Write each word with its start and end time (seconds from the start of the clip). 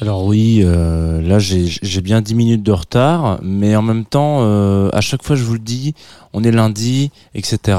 Alors 0.00 0.24
oui, 0.24 0.60
euh, 0.62 1.22
là 1.22 1.38
j'ai 1.38 2.00
bien 2.00 2.20
10 2.20 2.34
minutes 2.34 2.62
de 2.62 2.72
retard, 2.72 3.38
mais 3.42 3.76
en 3.76 3.82
même 3.82 4.04
temps, 4.04 4.38
euh, 4.40 4.90
à 4.92 5.00
chaque 5.00 5.22
fois 5.22 5.36
je 5.36 5.44
vous 5.44 5.54
le 5.54 5.58
dis, 5.58 5.94
on 6.32 6.44
est 6.44 6.50
lundi, 6.50 7.10
etc. 7.34 7.78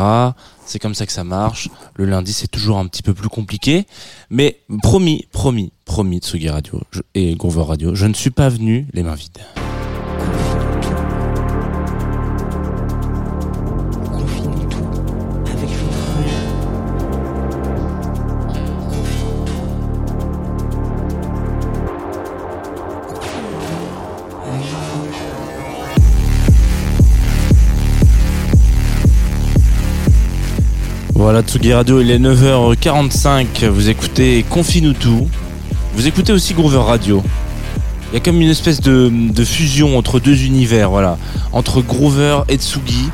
C'est 0.66 0.80
comme 0.80 0.95
ça 0.95 1.05
que 1.05 1.11
ça 1.11 1.23
marche. 1.23 1.69
Le 1.95 2.05
lundi 2.05 2.33
c'est 2.33 2.47
toujours 2.47 2.78
un 2.78 2.88
petit 2.88 3.03
peu 3.03 3.13
plus 3.13 3.30
compliqué, 3.30 3.85
mais 4.30 4.59
promis, 4.81 5.28
promis, 5.31 5.72
promis 5.85 6.19
Tsugi 6.19 6.50
Radio 6.50 6.81
et 7.13 7.35
Groover 7.35 7.63
Radio, 7.63 7.95
je 7.95 8.05
ne 8.08 8.13
suis 8.13 8.31
pas 8.31 8.50
venu 8.50 8.88
les 8.94 9.03
mains 9.03 9.16
vides. 9.16 9.67
Voilà 31.38 31.50
Tsugi 31.50 31.72
Radio, 31.72 32.02
il 32.02 32.10
est 32.10 32.18
9h45, 32.18 33.68
vous 33.68 33.90
écoutez 33.90 34.44
Confine 34.50 34.96
tout. 34.96 35.30
Vous 35.94 36.08
écoutez 36.08 36.34
aussi 36.34 36.56
Groover 36.56 36.80
Radio. 36.80 37.22
Il 38.10 38.16
y 38.16 38.18
a 38.18 38.22
comme 38.22 38.42
une 38.42 38.50
espèce 38.50 38.82
de, 38.82 39.12
de 39.12 39.46
fusion 39.46 40.00
entre 40.00 40.20
deux 40.20 40.46
univers, 40.46 40.90
voilà. 40.90 41.20
Entre 41.52 41.84
Groover 41.84 42.40
et 42.50 42.56
Tsugi. 42.56 43.12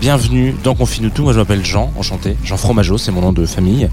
Bienvenue 0.00 0.54
dans 0.62 0.74
Confine 0.74 1.10
tout. 1.10 1.22
Moi 1.22 1.32
je 1.32 1.38
m'appelle 1.38 1.64
Jean, 1.64 1.90
enchanté. 1.98 2.36
Jean 2.44 2.58
Fromageau, 2.58 2.98
c'est 2.98 3.10
mon 3.12 3.22
nom 3.22 3.32
de 3.32 3.46
famille. 3.46 3.88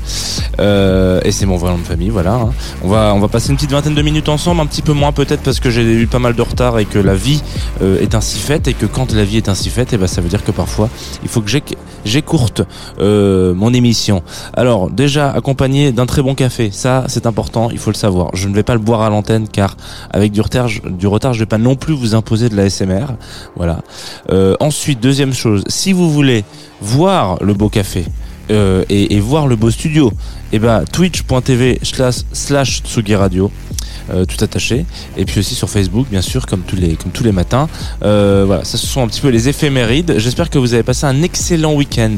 Euh, 0.59 1.21
et 1.23 1.31
c'est 1.31 1.45
mon 1.45 1.55
vrai 1.55 1.71
nom 1.71 1.77
de 1.77 1.83
famille, 1.83 2.09
voilà. 2.09 2.33
hein. 2.33 2.51
On 2.83 2.89
va, 2.89 3.13
on 3.15 3.19
va 3.19 3.29
passer 3.29 3.49
une 3.51 3.55
petite 3.55 3.71
vingtaine 3.71 3.95
de 3.95 4.01
minutes 4.01 4.27
ensemble, 4.27 4.59
un 4.61 4.65
petit 4.65 4.81
peu 4.81 4.91
moins 4.91 5.13
peut-être 5.13 5.41
parce 5.41 5.61
que 5.61 5.69
j'ai 5.69 5.81
eu 5.93 6.05
pas 6.07 6.19
mal 6.19 6.35
de 6.35 6.41
retard 6.41 6.77
et 6.77 6.85
que 6.85 6.99
la 6.99 7.15
vie 7.15 7.41
euh, 7.81 8.01
est 8.01 8.15
ainsi 8.15 8.37
faite 8.37 8.67
et 8.67 8.73
que 8.73 8.85
quand 8.85 9.13
la 9.13 9.23
vie 9.23 9.37
est 9.37 9.47
ainsi 9.47 9.69
faite, 9.69 9.93
et 9.93 9.97
ben 9.97 10.07
ça 10.07 10.19
veut 10.19 10.27
dire 10.27 10.43
que 10.43 10.51
parfois 10.51 10.89
il 11.23 11.29
faut 11.29 11.39
que 11.41 11.49
j'éc- 11.49 11.77
j'écourte 12.03 12.61
euh, 12.99 13.53
mon 13.53 13.73
émission. 13.73 14.23
Alors 14.55 14.89
déjà 14.91 15.31
accompagné 15.31 15.93
d'un 15.93 16.05
très 16.05 16.21
bon 16.21 16.35
café, 16.35 16.69
ça 16.71 17.05
c'est 17.07 17.25
important, 17.25 17.69
il 17.71 17.77
faut 17.79 17.91
le 17.91 17.95
savoir. 17.95 18.29
Je 18.33 18.49
ne 18.49 18.53
vais 18.53 18.63
pas 18.63 18.73
le 18.73 18.81
boire 18.81 19.01
à 19.01 19.09
l'antenne 19.09 19.47
car 19.47 19.77
avec 20.11 20.33
du 20.33 20.41
retard, 20.41 20.67
je- 20.67 20.81
du 20.85 21.07
retard, 21.07 21.33
je 21.33 21.39
vais 21.39 21.45
pas 21.45 21.57
non 21.57 21.75
plus 21.77 21.93
vous 21.93 22.13
imposer 22.13 22.49
de 22.49 22.57
la 22.57 22.65
SMR. 22.69 23.05
Voilà. 23.55 23.79
Euh, 24.31 24.55
ensuite, 24.59 24.99
deuxième 24.99 25.33
chose, 25.33 25.63
si 25.67 25.92
vous 25.93 26.11
voulez 26.11 26.43
voir 26.81 27.37
le 27.41 27.53
beau 27.53 27.69
café 27.69 28.05
euh, 28.51 28.83
et, 28.89 29.19
voir 29.21 29.47
le 29.47 29.55
beau 29.55 29.71
studio, 29.71 30.11
et 30.51 30.59
ben 30.59 30.83
twitch.tv 30.91 31.79
slash 32.33 32.81
Tsugi 32.83 33.15
Radio. 33.15 33.49
euh, 34.09 34.25
tout 34.25 34.43
attaché. 34.43 34.85
Et 35.15 35.23
puis 35.23 35.39
aussi 35.39 35.55
sur 35.55 35.69
Facebook 35.69 36.07
bien 36.11 36.21
sûr 36.21 36.45
comme 36.45 36.61
tous 36.61 36.75
les 36.75 36.95
comme 36.95 37.13
tous 37.13 37.23
les 37.23 37.31
matins. 37.31 37.69
Euh, 38.03 38.43
voilà 38.45 38.65
ça 38.65 38.77
ce 38.77 38.85
sont 38.85 39.01
un 39.01 39.07
petit 39.07 39.21
peu 39.21 39.29
les 39.29 39.47
éphémérides. 39.47 40.15
J'espère 40.17 40.49
que 40.49 40.57
vous 40.57 40.73
avez 40.73 40.83
passé 40.83 41.05
un 41.05 41.21
excellent 41.21 41.73
week-end. 41.73 42.17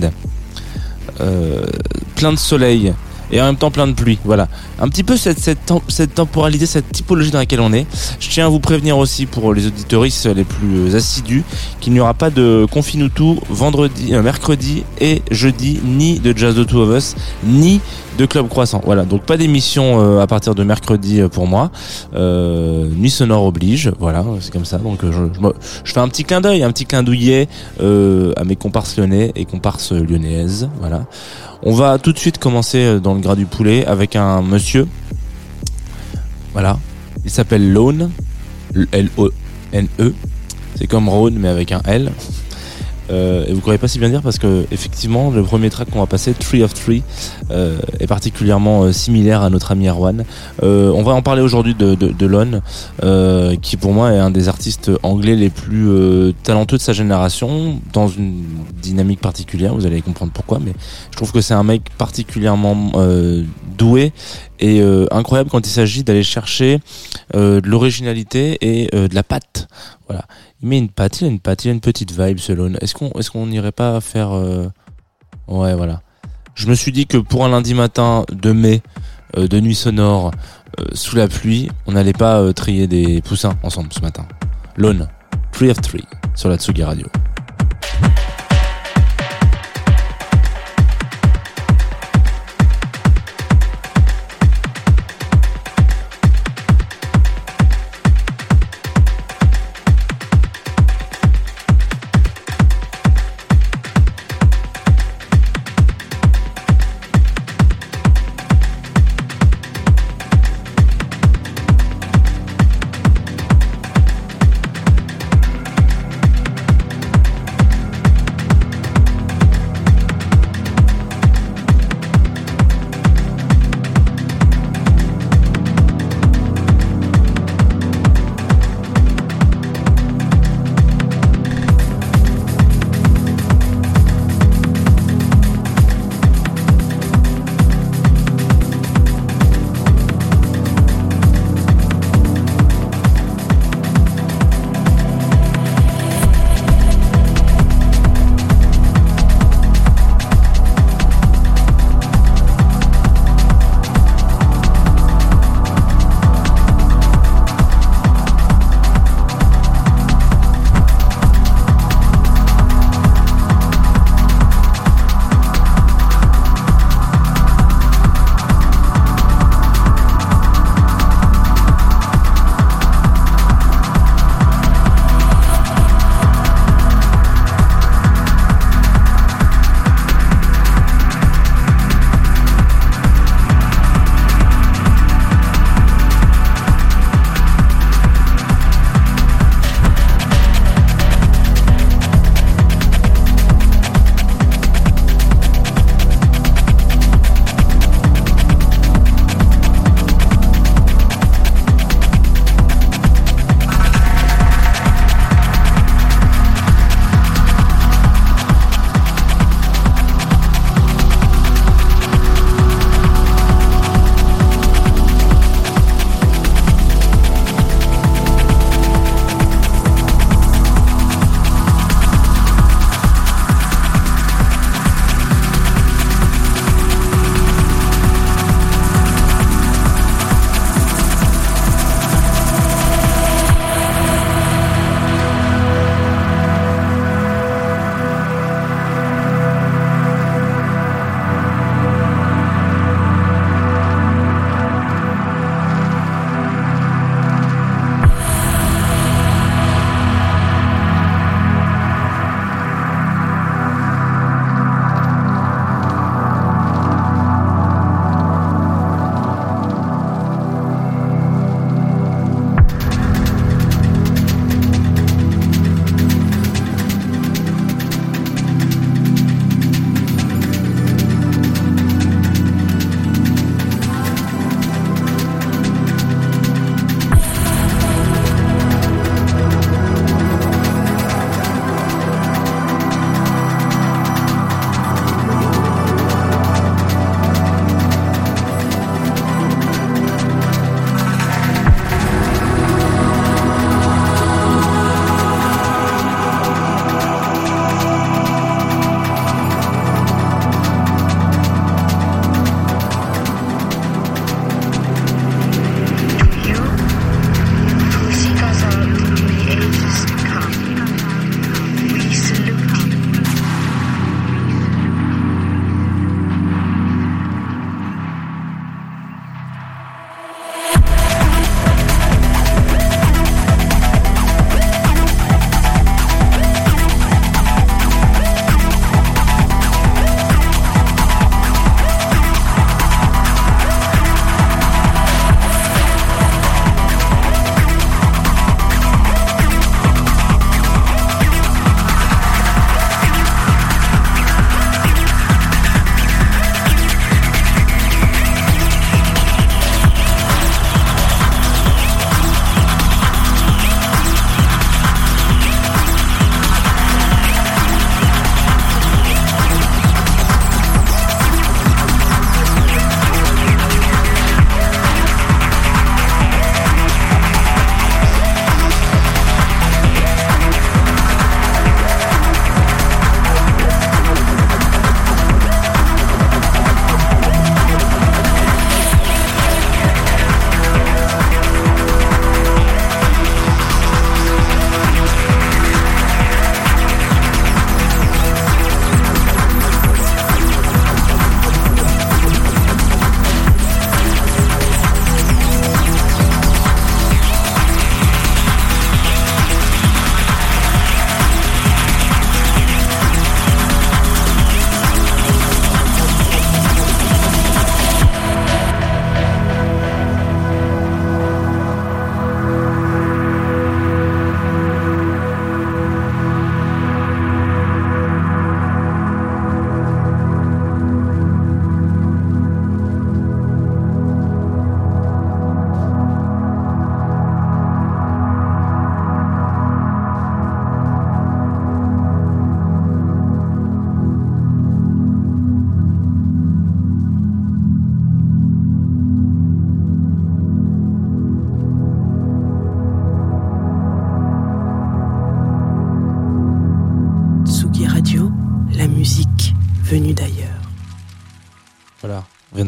Plein 2.15 2.33
de 2.33 2.39
soleil 2.39 2.93
et 3.31 3.41
en 3.41 3.45
même 3.45 3.57
temps 3.57 3.71
plein 3.71 3.87
de 3.87 3.93
pluie. 3.93 4.19
Voilà. 4.23 4.47
Un 4.79 4.87
petit 4.89 5.03
peu 5.03 5.17
cette, 5.17 5.39
cette, 5.39 5.71
cette 5.87 6.15
temporalité, 6.15 6.65
cette 6.65 6.91
typologie 6.91 7.31
dans 7.31 7.39
laquelle 7.39 7.61
on 7.61 7.73
est. 7.73 7.85
Je 8.19 8.29
tiens 8.29 8.45
à 8.45 8.49
vous 8.49 8.59
prévenir 8.59 8.97
aussi 8.97 9.25
pour 9.25 9.53
les 9.53 9.67
auditoristes 9.67 10.25
les 10.25 10.43
plus 10.43 10.95
assidus 10.95 11.43
qu'il 11.79 11.93
n'y 11.93 11.99
aura 11.99 12.13
pas 12.13 12.29
de 12.29 12.65
Confinutu 12.71 13.35
vendredi, 13.49 14.13
euh, 14.13 14.21
mercredi 14.21 14.83
et 14.99 15.21
jeudi, 15.31 15.79
ni 15.83 16.19
de 16.19 16.35
Jazz 16.35 16.55
the 16.55 16.65
Two 16.65 16.81
of 16.81 16.97
Us, 16.97 17.15
ni 17.43 17.79
de 18.17 18.25
Club 18.25 18.47
Croissant. 18.47 18.81
Voilà. 18.85 19.03
Donc 19.03 19.23
pas 19.23 19.37
d'émission 19.37 20.01
euh, 20.01 20.21
à 20.21 20.27
partir 20.27 20.55
de 20.55 20.63
mercredi 20.63 21.19
euh, 21.21 21.27
pour 21.27 21.47
moi. 21.47 21.71
Euh, 22.15 22.89
nuit 22.95 23.09
sonore 23.09 23.43
oblige. 23.45 23.91
Voilà. 23.99 24.23
C'est 24.39 24.51
comme 24.53 24.65
ça. 24.65 24.77
Donc 24.77 24.99
je, 25.03 25.11
je, 25.11 25.49
je 25.83 25.91
fais 25.91 25.99
un 25.99 26.07
petit 26.07 26.23
clin 26.23 26.41
d'œil, 26.41 26.63
un 26.63 26.71
petit 26.71 26.85
clin 26.85 27.03
douillet 27.03 27.47
euh, 27.81 28.33
à 28.37 28.43
mes 28.43 28.55
comparses 28.55 28.97
lyonnais 28.97 29.31
et 29.35 29.45
comparses 29.45 29.91
lyonnaises. 29.91 30.69
Voilà. 30.79 31.05
On 31.67 31.73
va 31.73 31.97
tout 31.97 32.13
de 32.13 32.19
suite 32.19 32.37
commencer 32.37 32.77
euh, 32.77 32.99
dans 32.99 33.15
le 33.15 33.21
gras 33.21 33.35
du 33.35 33.47
poulet 33.47 33.87
avec 33.87 34.15
un 34.15 34.43
monsieur. 34.43 34.87
Voilà. 36.53 36.77
Il 37.23 37.31
s'appelle 37.31 37.73
Lone. 37.73 38.11
L-O-N-E. 38.91 40.13
C'est 40.75 40.85
comme 40.85 41.09
Rhône 41.09 41.39
mais 41.39 41.47
avec 41.47 41.71
un 41.71 41.81
L. 41.85 42.11
Euh, 43.09 43.45
et 43.45 43.49
vous 43.49 43.57
ne 43.57 43.61
croyez 43.61 43.77
pas 43.77 43.87
si 43.87 43.99
bien 43.99 44.09
dire 44.09 44.21
parce 44.21 44.39
que 44.39 44.65
effectivement 44.71 45.29
le 45.29 45.43
premier 45.43 45.69
track 45.69 45.89
qu'on 45.89 45.99
va 45.99 46.05
passer, 46.07 46.33
Tree 46.33 46.63
of 46.63 46.73
Tree, 46.73 47.03
euh, 47.51 47.77
est 47.99 48.07
particulièrement 48.07 48.83
euh, 48.83 48.91
similaire 48.91 49.41
à 49.41 49.49
notre 49.49 49.71
ami 49.71 49.87
Erwan. 49.87 50.25
Euh, 50.63 50.91
on 50.91 51.03
va 51.03 51.13
en 51.13 51.21
parler 51.21 51.41
aujourd'hui 51.41 51.75
de, 51.75 51.95
de, 51.95 52.07
de 52.07 52.25
Lone, 52.25 52.61
euh, 53.03 53.55
qui 53.61 53.77
pour 53.77 53.93
moi 53.93 54.11
est 54.11 54.17
un 54.17 54.31
des 54.31 54.47
artistes 54.47 54.91
anglais 55.03 55.35
les 55.35 55.49
plus 55.49 56.33
talentueux 56.43 56.77
de 56.77 56.81
sa 56.81 56.93
génération, 56.93 57.79
dans 57.93 58.07
une 58.07 58.43
dynamique 58.81 59.21
particulière. 59.21 59.75
Vous 59.75 59.85
allez 59.85 60.01
comprendre 60.01 60.31
pourquoi, 60.33 60.59
mais 60.63 60.73
je 61.11 61.15
trouve 61.15 61.31
que 61.31 61.41
c'est 61.41 61.53
un 61.53 61.63
mec 61.63 61.83
particulièrement 61.97 62.91
doué 63.77 64.13
et 64.59 64.81
incroyable 65.11 65.49
quand 65.49 65.65
il 65.65 65.69
s'agit 65.69 66.03
d'aller 66.03 66.23
chercher 66.23 66.79
de 67.33 67.61
l'originalité 67.65 68.57
et 68.61 68.89
de 68.91 69.13
la 69.15 69.23
patte. 69.23 69.67
Voilà. 70.07 70.25
Met 70.65 70.79
une 70.79 70.89
patte, 70.89 71.21
il 71.21 71.25
a 71.25 71.27
une 71.27 71.39
patte, 71.39 71.63
il 71.63 71.69
a 71.69 71.73
une 71.73 71.79
petite 71.79 72.11
vibe. 72.11 72.39
Est-ce 72.81 72.95
qu'on 72.95 73.11
est-ce 73.11 73.29
qu'on 73.29 73.45
n'irait 73.45 73.71
pas 73.71 74.01
faire 74.01 74.31
euh, 74.31 74.67
Ouais, 75.47 75.75
voilà. 75.75 76.01
Je 76.55 76.65
me 76.67 76.73
suis 76.73 76.91
dit 76.91 77.05
que 77.05 77.17
pour 77.17 77.45
un 77.45 77.49
lundi 77.49 77.75
matin 77.75 78.25
de 78.31 78.51
mai 78.51 78.81
euh, 79.37 79.47
de 79.47 79.59
nuit 79.59 79.75
sonore 79.75 80.31
euh, 80.79 80.85
sous 80.93 81.15
la 81.17 81.27
pluie, 81.27 81.69
on 81.85 81.91
n'allait 81.91 82.13
pas 82.13 82.51
trier 82.53 82.87
des 82.87 83.21
poussins 83.21 83.55
ensemble 83.61 83.93
ce 83.93 83.99
matin. 83.99 84.25
Lone, 84.75 85.07
Tree 85.51 85.69
of 85.69 85.79
Tree 85.81 86.03
sur 86.33 86.49
la 86.49 86.57
Tsugi 86.57 86.83
Radio. 86.83 87.05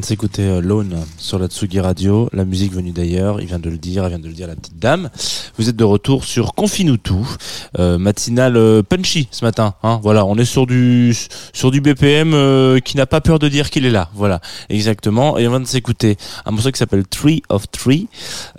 S'écouter 0.07 0.43
euh, 0.43 0.61
Lone 0.61 0.95
sur 1.17 1.37
la 1.37 1.47
Tsugi 1.47 1.81
Radio, 1.81 2.29
la 2.31 2.45
musique 2.45 2.71
venue 2.71 2.91
d'ailleurs, 2.91 3.41
il 3.41 3.47
vient 3.47 3.59
de 3.59 3.69
le 3.69 3.77
dire, 3.77 4.05
il 4.05 4.09
vient 4.09 4.19
de 4.19 4.27
le 4.29 4.33
dire 4.33 4.47
la 4.47 4.55
petite 4.55 4.79
dame. 4.79 5.09
Vous 5.57 5.67
êtes 5.67 5.75
de 5.75 5.83
retour 5.83 6.23
sur 6.23 6.53
Confinutu, 6.53 7.13
euh, 7.77 7.97
matinale 7.97 8.55
euh, 8.55 8.81
punchy 8.83 9.27
ce 9.31 9.43
matin. 9.43 9.73
Hein, 9.83 9.99
voilà, 10.01 10.25
on 10.25 10.37
est 10.37 10.45
sur 10.45 10.65
du 10.65 11.13
sur 11.51 11.71
du 11.71 11.81
BPM 11.81 12.33
euh, 12.33 12.79
qui 12.79 12.95
n'a 12.95 13.05
pas 13.05 13.19
peur 13.19 13.37
de 13.37 13.49
dire 13.49 13.69
qu'il 13.69 13.85
est 13.85 13.91
là. 13.91 14.09
Voilà, 14.13 14.39
exactement. 14.69 15.37
Et 15.37 15.45
on 15.45 15.49
vient 15.49 15.59
de 15.59 15.65
s'écouter 15.65 16.15
un 16.45 16.51
morceau 16.51 16.71
qui 16.71 16.79
s'appelle 16.79 17.05
Tree 17.05 17.43
of 17.49 17.69
Tree 17.69 18.07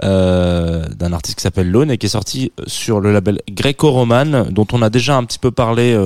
euh, 0.04 0.86
d'un 0.98 1.14
artiste 1.14 1.38
qui 1.38 1.42
s'appelle 1.42 1.70
Lone 1.70 1.90
et 1.90 1.96
qui 1.96 2.04
est 2.04 2.10
sorti 2.10 2.52
sur 2.66 3.00
le 3.00 3.10
label 3.10 3.40
Greco-Roman, 3.50 4.50
dont 4.50 4.66
on 4.72 4.82
a 4.82 4.90
déjà 4.90 5.16
un 5.16 5.24
petit 5.24 5.38
peu 5.38 5.50
parlé. 5.50 5.96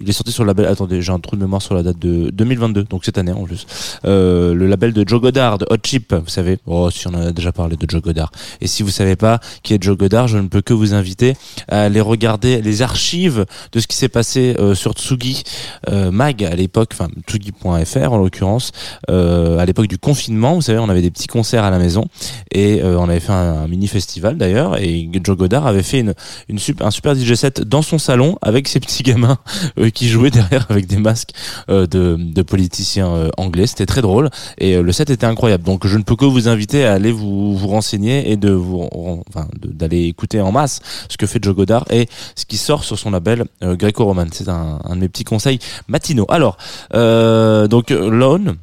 Il 0.00 0.08
est 0.08 0.12
sorti 0.12 0.32
sur 0.32 0.44
le 0.44 0.48
label. 0.48 0.66
Attendez, 0.66 1.02
j'ai 1.02 1.12
un 1.12 1.18
trou 1.18 1.36
de 1.36 1.40
mémoire 1.42 1.62
sur 1.62 1.74
la 1.74 1.82
date 1.82 1.98
de 1.98 2.30
2022, 2.30 2.84
donc 2.84 3.04
cette 3.04 3.18
année 3.18 3.32
en 3.32 3.44
plus. 3.44 3.66
Euh, 4.04 4.54
le 4.54 4.66
label 4.66 4.92
de 4.92 5.06
Joe 5.06 5.20
Goddard, 5.20 5.58
Hot 5.68 5.76
Chip, 5.82 6.14
vous 6.14 6.28
savez. 6.28 6.58
Oh, 6.66 6.90
si 6.90 7.06
on 7.06 7.10
en 7.10 7.26
a 7.26 7.32
déjà 7.32 7.52
parlé 7.52 7.76
de 7.76 7.88
Joe 7.88 8.02
Goddard. 8.02 8.30
Et 8.60 8.66
si 8.66 8.82
vous 8.82 8.90
savez 8.90 9.16
pas 9.16 9.40
qui 9.62 9.74
est 9.74 9.82
Joe 9.82 9.96
Goddard, 9.96 10.28
je 10.28 10.38
ne 10.38 10.48
peux 10.48 10.62
que 10.62 10.72
vous 10.72 10.94
inviter 10.94 11.34
à 11.68 11.82
aller 11.82 12.00
regarder 12.00 12.62
les 12.62 12.82
archives 12.82 13.46
de 13.72 13.80
ce 13.80 13.86
qui 13.86 13.96
s'est 13.96 14.08
passé 14.08 14.54
euh, 14.58 14.74
sur 14.74 14.92
Tsugi 14.92 15.42
euh, 15.88 16.10
Mag 16.10 16.44
à 16.44 16.54
l'époque, 16.54 16.90
enfin 16.92 17.08
Tsugi.fr 17.26 18.12
en 18.12 18.18
l'occurrence, 18.18 18.72
euh, 19.10 19.58
à 19.58 19.66
l'époque 19.66 19.86
du 19.86 19.98
confinement. 19.98 20.54
Vous 20.54 20.62
savez, 20.62 20.78
on 20.78 20.88
avait 20.88 21.02
des 21.02 21.10
petits 21.10 21.26
concerts 21.26 21.64
à 21.64 21.70
la 21.70 21.78
maison 21.78 22.06
et 22.52 22.82
euh, 22.82 22.98
on 22.98 23.08
avait 23.08 23.20
fait 23.20 23.32
un, 23.32 23.68
mini 23.68 23.86
festival 23.86 24.36
d'ailleurs. 24.36 24.80
Et 24.80 25.08
Joe 25.22 25.36
Goddard 25.36 25.66
avait 25.66 25.82
fait 25.82 26.00
une, 26.00 26.14
une 26.48 26.58
super, 26.58 26.86
un 26.86 26.90
super 26.90 27.14
DJ 27.14 27.34
set 27.34 27.60
dans 27.60 27.82
son 27.82 27.98
salon 27.98 28.36
avec 28.42 28.68
ses 28.68 28.80
petits 28.80 29.02
gamins 29.02 29.38
qui 29.92 30.08
jouaient 30.08 30.30
derrière 30.40 30.66
avec 30.68 30.86
des 30.86 30.98
masques 30.98 31.30
euh, 31.68 31.86
de, 31.86 32.16
de 32.18 32.42
politiciens 32.42 33.08
euh, 33.08 33.30
anglais. 33.36 33.66
C'était 33.66 33.86
très 33.86 34.02
drôle 34.02 34.30
et 34.58 34.76
euh, 34.76 34.82
le 34.82 34.92
set 34.92 35.10
était 35.10 35.26
incroyable. 35.26 35.64
Donc 35.64 35.86
je 35.86 35.96
ne 35.96 36.02
peux 36.02 36.16
que 36.16 36.24
vous 36.24 36.48
inviter 36.48 36.84
à 36.84 36.94
aller 36.94 37.12
vous, 37.12 37.56
vous 37.56 37.68
renseigner 37.68 38.30
et 38.30 38.36
de 38.36 38.50
vous, 38.50 38.88
enfin, 39.28 39.48
d'aller 39.62 40.04
écouter 40.04 40.40
en 40.40 40.52
masse 40.52 40.80
ce 41.08 41.16
que 41.16 41.26
fait 41.26 41.42
Joe 41.42 41.54
Goddard 41.54 41.84
et 41.90 42.08
ce 42.34 42.44
qui 42.44 42.56
sort 42.56 42.84
sur 42.84 42.98
son 42.98 43.10
label 43.10 43.44
euh, 43.62 43.76
Greco-Roman. 43.76 44.26
C'est 44.32 44.48
un, 44.48 44.80
un 44.84 44.96
de 44.96 45.00
mes 45.00 45.08
petits 45.08 45.24
conseils 45.24 45.58
matinaux. 45.88 46.26
Alors, 46.28 46.56
euh, 46.94 47.68
donc 47.68 47.90
Lone. 47.90 48.56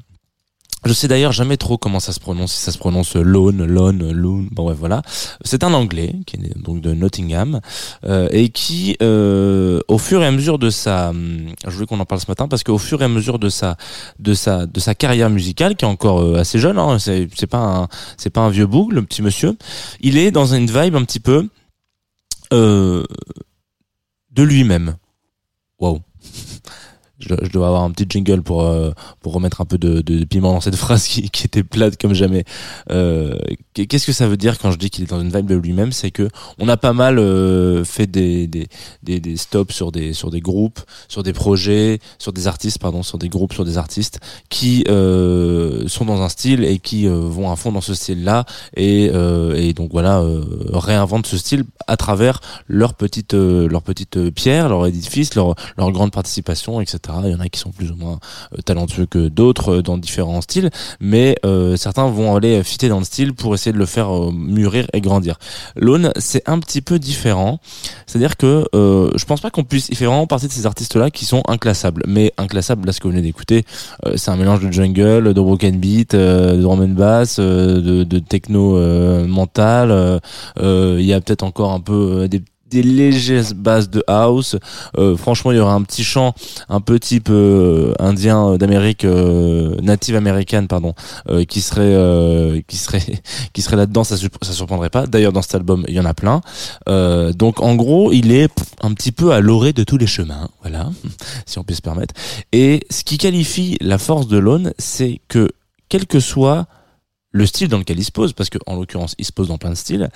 Je 0.86 0.94
sais 0.94 1.08
d'ailleurs 1.08 1.32
jamais 1.32 1.58
trop 1.58 1.78
comment 1.78 2.00
ça 2.00 2.14
se 2.14 2.20
prononce, 2.20 2.54
si 2.54 2.62
ça 2.62 2.72
se 2.72 2.78
prononce 2.78 3.16
Lone, 3.16 3.66
Lone, 3.66 4.12
Loon, 4.12 4.48
bon 4.52 4.68
ouais 4.68 4.76
voilà. 4.76 5.02
C'est 5.44 5.64
un 5.64 5.74
anglais 5.74 6.16
qui 6.28 6.38
est 6.38 6.58
donc 6.58 6.82
de 6.82 6.94
Nottingham 6.94 7.60
euh, 8.06 8.30
et 8.32 8.50
qui, 8.50 8.96
euh, 9.02 9.82
au 9.88 9.98
fur 9.98 10.22
et 10.22 10.28
à 10.28 10.32
mesure 10.32 10.60
de 10.60 10.70
sa, 10.70 11.10
hum, 11.10 11.48
je 11.66 11.72
voulais 11.72 11.88
qu'on 11.88 12.00
en 12.00 12.06
parle 12.06 12.22
ce 12.22 12.30
matin 12.30 12.48
parce 12.48 12.64
qu'au 12.64 12.78
fur 12.78 13.02
et 13.02 13.06
à 13.06 13.08
mesure 13.08 13.40
de 13.40 13.50
sa, 13.50 13.76
de 14.20 14.34
sa, 14.34 14.66
de 14.68 14.80
sa 14.80 14.94
carrière 14.94 15.32
musicale 15.32 15.76
qui 15.76 15.84
est 15.84 15.88
encore 15.88 16.22
euh, 16.22 16.40
assez 16.40 16.60
jeune, 16.60 16.78
hein, 16.78 17.00
c'est 17.00 17.28
c'est 17.36 17.48
pas 17.48 17.58
un, 17.58 17.88
c'est 18.16 18.30
pas 18.30 18.42
un 18.42 18.50
vieux 18.50 18.68
boug 18.68 18.94
le 18.94 19.02
petit 19.02 19.24
monsieur, 19.24 19.58
il 20.00 20.18
est 20.18 20.32
dans 20.32 20.54
une 20.54 20.68
vibe 20.68 20.96
un 20.96 21.04
petit 21.04 21.20
peu 21.20 21.50
euh, 22.54 23.04
de 24.32 24.44
lui-même. 24.44 24.96
Waouh. 25.80 26.02
Je, 27.28 27.52
dois 27.52 27.68
avoir 27.68 27.84
un 27.84 27.92
petit 27.92 28.06
jingle 28.10 28.42
pour 28.42 28.64
euh, 28.64 28.92
pour 29.22 29.34
remettre 29.34 29.62
un 29.62 29.66
peu 29.66 29.78
de, 29.78 30.02
de, 30.02 30.24
piment 30.24 30.54
dans 30.54 30.62
cette 30.62 30.76
phrase 30.86 31.08
qui, 31.08 31.30
qui 31.30 31.46
était 31.46 31.64
plate 31.64 32.00
comme 32.00 32.14
jamais. 32.14 32.46
Euh, 32.92 33.38
Qu'est-ce 33.74 34.08
que 34.08 34.14
ça 34.14 34.28
veut 34.28 34.38
dire 34.38 34.58
quand 34.58 34.72
je 34.72 34.78
dis 34.78 34.90
qu'il 34.90 35.04
est 35.04 35.08
dans 35.08 35.22
une 35.22 35.30
vibe 35.30 35.46
de 35.46 35.56
lui-même? 35.56 35.92
C'est 35.92 36.12
que 36.12 36.30
on 36.58 36.68
a 36.68 36.78
pas 36.78 36.94
mal 36.94 37.20
euh, 37.20 37.84
fait 37.84 38.08
des, 38.08 38.48
des, 38.48 38.68
des, 39.04 39.20
des 39.20 39.38
stops 39.38 39.74
sur 39.74 39.92
des 39.92 40.14
sur 40.14 40.32
des 40.32 40.42
groupes, 40.42 40.80
sur 41.08 41.22
des 41.22 41.34
projets, 41.34 42.00
sur 42.18 42.34
des 42.34 42.48
artistes, 42.48 42.80
pardon, 42.80 43.04
sur 43.04 43.18
des 43.18 43.30
groupes, 43.30 43.54
sur 43.54 43.66
des 43.66 43.78
artistes 43.78 44.20
qui 44.50 44.84
euh, 44.88 45.88
sont 45.88 46.06
dans 46.06 46.22
un 46.22 46.30
style 46.30 46.64
et 46.64 46.80
qui 46.80 47.08
euh, 47.08 47.20
vont 47.20 47.52
à 47.52 47.56
fond 47.56 47.72
dans 47.72 47.82
ce 47.82 47.94
style-là 47.94 48.46
et, 48.76 49.12
euh, 49.14 49.56
et 49.56 49.74
donc 49.74 49.92
voilà 49.92 50.24
réinventent 50.74 51.28
ce 51.28 51.38
style 51.38 51.64
à 51.88 51.98
travers 51.98 52.40
leur 52.68 52.94
petite 52.94 53.34
leur 53.34 53.82
petite 53.82 54.32
pierre, 54.32 54.70
leur 54.70 54.86
édifice, 54.88 55.36
leur 55.36 55.56
leur 55.78 55.92
grande 55.92 56.12
participation, 56.12 56.82
etc. 56.82 56.98
Il 57.26 57.32
y 57.32 57.36
en 57.36 57.40
a 57.40 57.50
qui 57.50 57.60
sont 57.60 57.72
plus 57.72 57.92
ou 57.92 57.96
moins 57.96 58.20
euh, 58.54 58.62
talentueux 58.64 59.06
que 59.06 59.28
d'autres 59.28 59.76
euh, 59.76 59.82
dans 59.82 59.98
différents 59.98 60.42
styles, 60.42 60.70
mais 61.00 61.38
euh, 61.46 61.76
certains 61.76 62.08
vont 62.08 62.36
aller 62.36 62.64
fitter 62.64 62.90
dans 62.90 63.00
le 63.00 63.06
style 63.06 63.34
pour 63.34 63.54
essayer 63.54 63.72
de 63.72 63.78
le 63.78 63.86
faire 63.86 64.10
mûrir 64.32 64.88
et 64.94 65.02
grandir. 65.02 65.38
Lone, 65.76 66.12
c'est 66.18 66.48
un 66.48 66.60
petit 66.60 66.82
peu 66.82 67.00
différent, 67.00 67.60
c'est-à-dire 68.06 68.38
que 68.38 68.66
euh, 68.76 69.12
je 69.16 69.26
pense 69.26 69.42
pas 69.42 69.50
qu'on 69.50 69.64
puisse, 69.64 69.90
il 69.90 69.96
fait 69.96 70.06
vraiment 70.06 70.28
partie 70.28 70.48
de 70.48 70.52
ces 70.52 70.66
artistes-là 70.66 71.12
qui 71.12 71.26
sont 71.26 71.44
inclassables, 71.48 72.04
mais 72.08 72.34
inclassables, 72.38 72.86
là 72.86 72.94
ce 72.94 73.00
que 73.00 73.08
vous 73.08 73.12
venez 73.12 73.24
d'écouter, 73.24 73.66
euh, 74.06 74.14
c'est 74.16 74.32
un 74.32 74.38
mélange 74.38 74.62
de 74.62 74.72
jungle, 74.72 75.34
de 75.34 75.42
broken 75.42 75.78
beat, 75.78 76.14
euh, 76.14 76.56
de 76.56 76.62
drum 76.62 76.82
and 76.82 76.90
bass, 76.90 77.40
de, 77.40 78.04
de 78.04 78.20
techno 78.20 78.78
mental, 79.28 80.22
il 80.60 81.02
y 81.02 81.14
a 81.14 81.22
peut-être 81.22 81.44
encore 81.44 81.72
un 81.72 81.80
peu 81.80 82.28
des 82.28 82.42
des 82.70 82.84
légères 82.84 83.54
bases 83.56 83.90
de 83.90 84.04
house. 84.08 84.56
Euh, 84.98 85.16
franchement, 85.16 85.52
il 85.52 85.58
y 85.58 85.60
aura 85.60 85.74
un 85.74 85.82
petit 85.84 86.04
chant 86.04 86.34
un 86.70 86.82
peu 86.82 87.00
type 87.00 87.30
euh, 87.30 87.94
indien 88.00 88.50
euh, 88.50 88.58
d'Amérique 88.58 89.06
native 89.06 90.16
américaine, 90.16 90.68
pardon, 90.68 90.94
qui 91.48 91.62
serait 91.62 92.64
qui 92.68 92.78
serait 92.78 93.22
qui 93.54 93.62
serait 93.62 93.76
là-dedans. 93.76 94.04
Ça 94.04 94.16
ça 94.18 94.54
surprendrait 94.54 94.90
pas. 94.90 95.08
D'ailleurs, 95.08 95.34
dans 95.34 95.42
cet 95.42 95.56
album, 95.56 95.86
il 95.88 95.94
y 95.94 96.00
en 96.00 96.06
a 96.06 96.14
plein. 96.14 96.42
Donc, 96.88 97.62
en 97.62 97.76
gros, 97.76 98.12
il 98.12 98.32
est 98.32 98.52
un 98.82 98.94
petit 98.94 99.12
peu 99.12 99.32
à 99.32 99.40
l'orée 99.40 99.74
de 99.74 99.84
tous 99.84 99.98
les 99.98 100.08
chemins, 100.08 100.50
voilà, 100.62 100.90
si 101.46 101.60
on 101.60 101.64
peut 101.64 101.74
se 101.74 101.82
permettre. 101.82 102.14
Et 102.52 102.86
ce 102.90 103.04
qui 103.04 103.18
qualifie 103.18 103.78
la 103.82 103.98
force 103.98 104.28
de 104.28 104.38
Lone, 104.38 104.74
c'est 104.78 105.22
que 105.28 105.50
quel 105.90 106.06
que 106.06 106.20
soit 106.20 106.68
le 107.38 107.46
style 107.46 107.68
dans 107.70 107.78
lequel 107.78 108.00
il 108.00 108.04
se 108.04 108.12
pose, 108.12 108.34
parce 108.34 108.50
que 108.50 108.58
en 108.66 108.76
l'occurrence 108.76 109.16
il 109.18 109.26
se 109.26 109.32
pose 109.32 109.48
dans 109.48 109.58
plein 109.58 109.70
de 109.70 109.76
styles, 109.76 110.10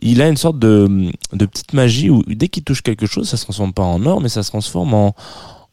il 0.00 0.20
a 0.22 0.28
une 0.28 0.36
sorte 0.36 0.58
de, 0.58 1.10
de 1.32 1.46
petite 1.46 1.72
magie 1.72 2.10
où 2.10 2.22
dès 2.26 2.48
qu'il 2.48 2.64
touche 2.64 2.82
quelque 2.82 3.06
chose, 3.06 3.28
ça 3.28 3.36
se 3.36 3.44
transforme 3.44 3.72
pas 3.72 3.82
en 3.82 4.04
or, 4.06 4.20
mais 4.20 4.28
ça 4.28 4.42
se 4.42 4.48
transforme 4.50 4.94
en, 4.94 5.14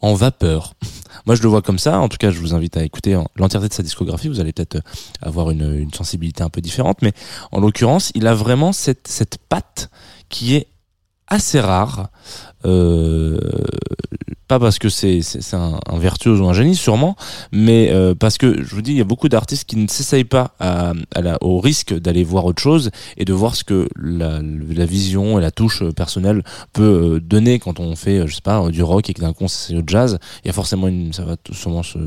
en 0.02 0.14
vapeur. 0.14 0.74
Moi 1.26 1.36
je 1.36 1.42
le 1.42 1.50
vois 1.50 1.62
comme 1.62 1.80
ça, 1.80 2.00
en 2.00 2.10
tout 2.10 2.18
cas 2.18 2.32
je 2.32 2.40
vous 2.40 2.54
invite 2.54 2.78
à 2.78 2.84
écouter 2.84 3.16
en- 3.16 3.28
l'entièreté 3.36 3.70
de 3.70 3.74
sa 3.74 3.84
discographie, 3.84 4.28
vous 4.28 4.40
allez 4.40 4.54
peut-être 4.54 4.76
euh, 4.76 4.82
avoir 5.22 5.52
une, 5.52 5.74
une 5.80 5.94
sensibilité 5.94 6.44
un 6.44 6.50
peu 6.50 6.62
différente, 6.62 6.98
mais 7.02 7.14
en 7.52 7.60
l'occurrence 7.60 8.12
il 8.16 8.28
a 8.28 8.34
vraiment 8.34 8.72
cette, 8.74 9.08
cette 9.08 9.38
patte 9.50 9.90
qui 10.30 10.56
est 10.56 10.68
assez 11.28 11.60
rare. 11.60 12.10
Euh, 12.66 13.40
pas 14.50 14.60
parce 14.60 14.80
que 14.80 14.90
c'est 14.90 15.22
un, 15.54 15.80
un 15.88 16.00
virtuose 16.00 16.42
ou 16.42 16.48
un 16.50 16.54
génie 16.54 16.76
sûrement, 16.76 17.16
mais 17.52 17.90
euh, 17.92 18.16
parce 18.16 18.40
que 18.40 18.64
je 18.64 18.74
vous 18.74 18.82
dis 18.82 18.92
il 18.92 18.98
y 18.98 19.02
a 19.02 19.06
beaucoup 19.06 19.30
d'artistes 19.30 19.66
qui 19.66 19.76
ne 19.76 19.88
s'essayent 19.88 20.24
pas 20.24 20.56
au 21.42 21.60
risque 21.60 21.94
d'aller 21.94 22.24
voir 22.24 22.46
autre 22.46 22.62
chose 22.62 22.90
et 23.18 23.26
de 23.26 23.34
voir 23.34 23.56
ce 23.56 23.64
que 23.64 23.88
la, 23.96 24.42
vision 24.86 25.38
et 25.38 25.42
la 25.42 25.52
touche 25.52 25.84
personnelle 25.92 26.44
peut 26.74 26.82
euh, 27.14 27.20
donner 27.20 27.60
quand 27.60 27.80
on 27.80 27.96
fait 27.96 28.28
je 28.28 28.34
sais 28.34 28.42
pas 28.42 28.70
du 28.72 28.82
rock 28.82 29.08
et 29.12 29.14
que 29.14 29.22
d'un 29.22 29.34
coup 29.34 29.44
on 29.44 29.48
s'essaye 29.48 29.78
au 29.78 29.84
jazz. 29.86 30.18
Il 30.44 30.48
y 30.48 30.50
a 30.50 30.54
forcément 30.54 30.88
une 30.88 31.14
ça 31.14 31.26
va 31.26 31.36
sûrement 31.52 31.84
se 31.84 32.00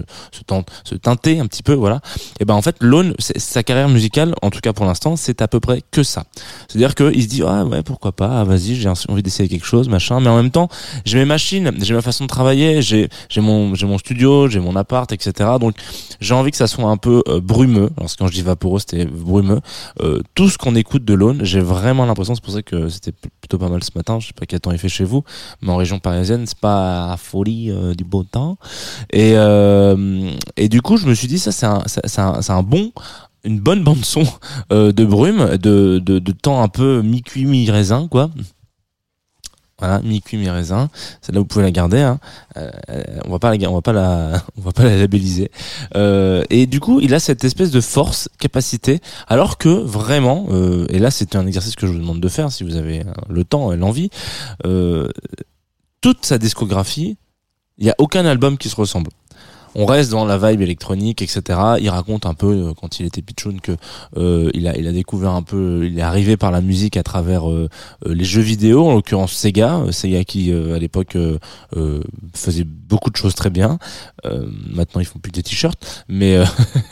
teinter 1.01 1.39
un 1.39 1.47
petit 1.47 1.63
peu 1.63 1.75
voilà. 1.75 2.01
Et 2.41 2.45
ben 2.45 2.55
en 2.55 2.63
fait 2.63 2.75
Lone 2.81 3.15
sa 3.21 3.63
carrière 3.63 3.89
musicale 3.89 4.35
en 4.43 4.51
tout 4.51 4.61
cas 4.61 4.73
pour 4.73 4.85
l'instant 4.85 5.15
c'est 5.15 5.43
à 5.43 5.49
peu 5.49 5.61
près 5.61 5.81
que 5.93 6.03
ça. 6.03 6.25
C'est-à-dire 6.67 6.97
qu'il 6.97 7.23
se 7.23 7.29
dit 7.29 7.43
ah 7.47 7.65
ouais 7.65 7.85
pourquoi 7.85 8.11
pas 8.11 8.41
ah, 8.41 8.45
vas-y 8.45 8.75
j'ai 8.75 8.89
envie 8.89 9.23
d'essayer 9.23 9.49
quelque 9.49 9.67
chose 9.67 9.89
machin 9.89 10.19
mais 10.19 10.29
en 10.29 10.37
même 10.37 10.42
temps 10.51 10.69
j'ai 11.05 11.19
mes 11.19 11.25
machines 11.25 11.73
j'ai 11.81 11.95
ma 11.95 12.03
façon 12.03 12.25
de 12.25 12.29
travailler 12.29 12.83
j'ai 12.83 13.09
mon 13.41 13.99
studio 13.99 14.49
j'ai 14.49 14.61
mon 14.61 14.77
appart 14.77 15.11
etc 15.13 15.51
donc 15.61 15.75
j'ai 16.21 16.35
envie 16.35 16.51
que 16.51 16.57
ça 16.57 16.67
soit 16.67 16.85
un 16.85 16.97
peu 16.97 17.23
euh, 17.29 17.41
brumeux. 17.41 17.91
Alors 17.97 18.11
quand 18.19 18.27
je 18.27 18.33
dis 18.33 18.43
vaporeux 18.43 18.81
c'était 18.81 19.05
brumeux. 19.05 19.61
Euh, 20.01 20.21
tout 20.35 20.49
ce 20.49 20.59
qu'on 20.59 20.75
écoute 20.75 21.05
de 21.05 21.15
l'aune 21.15 21.45
j'ai 21.45 21.61
vraiment 21.61 22.07
l'impression 22.07 22.35
c'est 22.35 22.45
pour 22.45 22.53
ça 22.53 22.63
que 22.63 22.89
c'était 22.89 23.13
plutôt 23.41 23.59
pas 23.59 23.69
mal 23.69 23.83
ce 23.83 23.91
matin. 23.95 24.21
Je 24.21 24.29
sais 24.29 24.33
pas 24.33 24.47
quel 24.47 24.61
temps 24.61 24.73
il 24.73 24.79
fait 24.79 24.89
chez 24.89 25.05
vous 25.05 25.25
mais 25.61 25.71
en 25.71 25.77
région 25.77 25.99
parisienne 25.99 26.45
c'est 26.47 26.59
pas 26.59 27.09
la 27.09 27.17
folie 27.17 27.71
euh, 27.71 27.95
du 27.95 28.05
beau 28.05 28.25
temps. 28.25 28.59
Et 29.13 29.33
euh, 29.37 30.31
et 30.57 30.69
du 30.69 30.83
coup 30.83 30.97
je 30.97 31.07
me 31.07 31.15
suis 31.15 31.29
dit 31.29 31.39
ça 31.39 31.53
c'est 31.53 32.51
un 32.51 32.63
bon 32.63 32.93
une 33.45 33.59
bonne 33.59 33.83
bande 33.83 34.05
son 34.05 34.25
de 34.71 35.05
brume 35.05 35.57
de, 35.57 35.99
de 35.99 36.33
temps 36.33 36.63
un 36.63 36.69
peu 36.69 37.03
mi 37.03 37.23
cuit 37.23 37.45
mi 37.45 37.69
raisin 37.71 38.07
quoi 38.09 38.31
voilà, 39.83 40.01
mi-cuit, 40.03 40.37
mi-raisin. 40.37 40.91
Celle-là, 41.23 41.41
vous 41.41 41.45
pouvez 41.45 41.65
la 41.65 41.73
garder. 41.73 41.99
Hein. 41.99 42.21
Euh, 42.57 42.71
on 43.27 43.33
va 43.33 43.41
pas 43.41 43.53
la, 43.53 43.69
on 43.69 43.75
va 43.75 43.83
pas 43.83 43.93
la, 43.93 44.41
on 44.57 44.61
va 44.61 44.71
pas 44.71 44.85
la 44.85 44.97
labelliser. 44.97 45.51
Euh, 45.97 46.45
et 46.51 46.67
du 46.67 46.79
coup, 46.79 47.01
il 47.01 47.15
a 47.15 47.19
cette 47.19 47.43
espèce 47.43 47.73
de 47.73 47.81
force, 47.81 48.29
capacité, 48.39 49.01
alors 49.27 49.59
que 49.59 49.69
vraiment, 49.69 50.47
euh, 50.51 50.87
et 50.89 51.01
là, 51.01 51.11
c'est 51.11 51.35
un 51.35 51.49
exercice 51.49 51.75
que 51.75 51.89
je 51.89 51.93
vous 51.95 51.99
demande 51.99 52.21
de 52.21 52.29
faire 52.29 52.53
si 52.53 52.63
vous 52.63 52.77
avez 52.77 53.01
euh, 53.01 53.13
le 53.29 53.43
temps 53.43 53.73
et 53.73 53.77
l'envie. 53.77 54.11
Euh, 54.67 55.09
toute 56.01 56.25
sa 56.25 56.39
discographie, 56.39 57.17
il 57.79 57.85
y 57.85 57.91
a 57.91 57.97
aucun 57.99 58.25
album 58.25 58.59
qui 58.59 58.69
se 58.69 58.77
ressemble. 58.77 59.11
On 59.75 59.87
reste 59.87 60.11
dans 60.11 60.25
la 60.25 60.39
vibe 60.39 60.61
électronique, 60.61 61.23
etc. 61.23 61.59
Il 61.81 61.89
raconte 61.91 62.27
un 62.27 62.35
peu 62.35 62.47
euh, 62.47 62.73
quand 62.75 63.01
il 63.01 63.07
était 63.07 63.23
pitchoun 63.23 63.61
que 63.61 63.73
euh, 64.17 64.51
il 64.55 64.69
a 64.69 64.77
il 64.77 64.87
a 64.87 64.93
découvert 64.93 65.33
un 65.33 65.43
peu, 65.43 65.83
il 65.85 65.99
est 65.99 66.03
arrivé 66.03 66.37
par 66.37 66.51
la 66.51 66.61
musique 66.61 66.97
à 66.97 67.03
travers 67.03 67.51
euh, 67.51 67.69
euh, 68.07 68.15
les 68.15 68.25
jeux 68.25 68.43
vidéo, 68.43 68.89
en 68.89 68.95
l'occurrence 68.95 69.33
Sega, 69.33 69.77
euh, 69.77 69.93
Sega 69.93 70.25
qui 70.25 70.53
euh, 70.53 70.75
à 70.75 70.79
l'époque 70.79 71.17
euh, 71.17 71.39
euh, 71.77 72.03
faisait 72.35 72.65
beaucoup 72.65 73.11
de 73.11 73.17
choses 73.17 73.35
très 73.35 73.51
bien. 73.51 73.79
Euh, 74.25 74.47
maintenant 74.73 75.01
ils 75.01 75.07
font 75.07 75.19
plus 75.19 75.33
des 75.33 75.43
t-shirts, 75.43 76.05
mais 76.09 76.37
euh, 76.37 76.45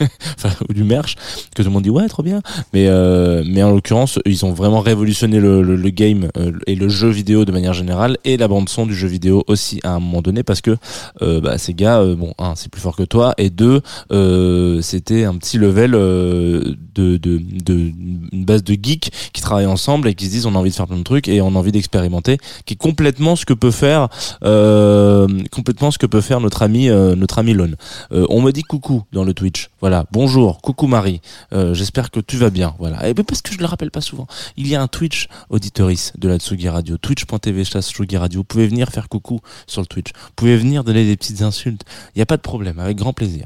ou 0.69 0.73
du 0.73 0.83
merch 0.83 1.15
que 1.55 1.61
tout 1.61 1.67
le 1.67 1.73
monde 1.73 1.83
dit 1.83 1.89
ouais 1.89 2.07
trop 2.07 2.23
bien. 2.23 2.41
Mais 2.73 2.87
euh, 2.87 3.43
mais 3.45 3.63
en 3.63 3.71
l'occurrence 3.71 4.19
ils 4.25 4.45
ont 4.45 4.53
vraiment 4.53 4.79
révolutionné 4.79 5.39
le, 5.39 5.89
game 5.91 6.29
euh, 6.37 6.51
et 6.67 6.75
le 6.75 6.89
jeu 6.89 7.09
vidéo 7.09 7.45
de 7.45 7.51
manière 7.51 7.73
générale 7.73 8.17
et 8.23 8.37
la 8.37 8.47
bande 8.47 8.69
son 8.69 8.85
du 8.85 8.95
jeu 8.95 9.07
vidéo 9.07 9.43
aussi 9.47 9.79
à 9.83 9.91
un 9.91 9.99
moment 9.99 10.21
donné 10.21 10.43
parce 10.43 10.61
que 10.61 10.77
euh, 11.21 11.41
bah, 11.41 11.57
Sega 11.57 11.99
euh, 11.99 12.15
bon 12.15 12.33
c'est 12.55 12.70
plus 12.71 12.81
fort 12.81 12.95
que 12.95 13.03
toi. 13.03 13.33
Et 13.37 13.49
deux 13.49 13.81
euh, 14.11 14.81
c'était 14.81 15.25
un 15.25 15.35
petit 15.35 15.57
level 15.57 15.93
euh, 15.95 16.75
de, 16.95 17.17
de, 17.17 17.39
de 17.63 17.91
une 18.31 18.45
base 18.45 18.63
de 18.63 18.73
geeks 18.81 19.11
qui 19.33 19.41
travaillent 19.41 19.65
ensemble 19.65 20.07
et 20.07 20.15
qui 20.15 20.25
se 20.25 20.31
disent 20.31 20.45
on 20.45 20.55
a 20.55 20.57
envie 20.57 20.71
de 20.71 20.75
faire 20.75 20.87
plein 20.87 20.97
de 20.97 21.03
trucs 21.03 21.27
et 21.27 21.41
on 21.41 21.49
a 21.49 21.59
envie 21.59 21.71
d'expérimenter 21.71 22.37
qui 22.65 22.73
est 22.73 22.77
complètement 22.77 23.35
ce 23.35 23.45
que 23.45 23.53
peut 23.53 23.71
faire 23.71 24.09
euh, 24.43 25.27
complètement 25.51 25.91
ce 25.91 25.97
que 25.97 26.05
peut 26.05 26.21
faire 26.21 26.39
notre 26.39 26.63
ami 26.63 26.89
euh, 26.89 27.15
notre 27.15 27.39
ami 27.39 27.53
Lone. 27.53 27.75
Euh, 28.11 28.25
on 28.29 28.41
me 28.41 28.51
dit 28.51 28.63
coucou 28.63 29.03
dans 29.11 29.23
le 29.23 29.33
Twitch. 29.33 29.69
Voilà. 29.81 30.05
Bonjour. 30.11 30.61
Coucou 30.61 30.87
Marie. 30.87 31.21
Euh, 31.53 31.73
j'espère 31.73 32.11
que 32.11 32.19
tu 32.19 32.37
vas 32.37 32.49
bien. 32.49 32.75
Voilà. 32.79 33.07
Et 33.09 33.13
ben, 33.13 33.25
parce 33.25 33.41
que 33.41 33.53
je 33.53 33.59
le 33.59 33.65
rappelle 33.65 33.91
pas 33.91 34.01
souvent. 34.01 34.27
Il 34.57 34.67
y 34.67 34.75
a 34.75 34.81
un 34.81 34.87
Twitch 34.87 35.27
auditoris 35.49 36.13
de 36.17 36.27
la 36.27 36.37
Tsugi 36.37 36.69
Radio. 36.69 36.97
Twitch.tv 36.97 37.63
slash 37.65 37.91
Radio. 38.13 38.39
Vous 38.39 38.43
pouvez 38.43 38.67
venir 38.67 38.89
faire 38.89 39.09
coucou 39.09 39.39
sur 39.67 39.81
le 39.81 39.87
Twitch. 39.87 40.11
Vous 40.13 40.33
pouvez 40.35 40.57
venir 40.57 40.83
donner 40.83 41.05
des 41.05 41.17
petites 41.17 41.41
insultes. 41.41 41.83
Il 42.15 42.19
n'y 42.19 42.21
a 42.21 42.25
pas 42.25 42.37
de 42.37 42.41
problème 42.41 42.60
avec 42.67 42.97
grand 42.97 43.13
plaisir. 43.13 43.45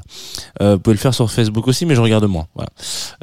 Euh, 0.60 0.74
vous 0.74 0.80
pouvez 0.80 0.94
le 0.94 1.00
faire 1.00 1.14
sur 1.14 1.30
Facebook 1.30 1.66
aussi 1.68 1.86
mais 1.86 1.94
je 1.94 2.00
regarde 2.00 2.24
moins 2.24 2.46
voilà. 2.54 2.70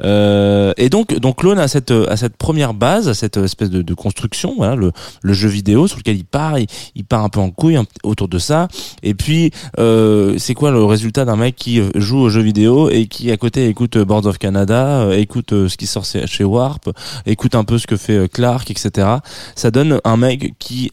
Euh, 0.02 0.72
et 0.76 0.88
donc 0.88 1.18
donc 1.18 1.42
Lone 1.42 1.58
a 1.58 1.68
cette 1.68 2.36
première 2.36 2.74
base 2.74 3.08
à 3.08 3.14
cette 3.14 3.36
espèce 3.36 3.70
de, 3.70 3.94
construction 3.94 4.54
voilà 4.56 4.76
le, 4.76 4.92
jeu 5.32 5.48
vidéo 5.48 5.86
sur 5.86 5.98
lequel 5.98 6.16
il 6.16 6.24
part 6.24 6.58
il, 6.58 7.04
part 7.04 7.24
un 7.24 7.28
peu 7.28 7.40
en 7.40 7.50
couille 7.50 7.78
autour 8.02 8.28
de 8.28 8.38
ça. 8.38 8.68
Et 9.02 9.14
puis 9.14 9.50
euh, 9.78 10.34
c'est 10.38 10.54
quoi 10.54 10.70
le 10.70 10.84
résultat 10.84 11.24
d'un 11.24 11.36
mec 11.36 11.56
qui 11.56 11.80
joue 11.94 12.18
aux 12.18 12.28
jeux 12.28 12.42
vidéo 12.42 12.90
et 12.90 13.06
qui 13.06 13.30
à 13.30 13.36
côté 13.36 13.68
écoute 13.68 13.98
Boards 13.98 14.26
of 14.26 14.38
Canada 14.38 15.08
écoute 15.16 15.50
ce 15.50 15.76
qui 15.76 15.86
sort 15.86 16.04
chez 16.04 16.44
Warp 16.44 16.90
écoute 17.26 17.54
un 17.54 17.64
peu 17.64 17.78
ce 17.78 17.86
que 17.86 17.96
fait 17.96 18.28
Clark 18.30 18.70
etc 18.70 19.08
ça 19.54 19.70
donne 19.70 20.00
un 20.04 20.16
mec 20.16 20.54
qui 20.58 20.90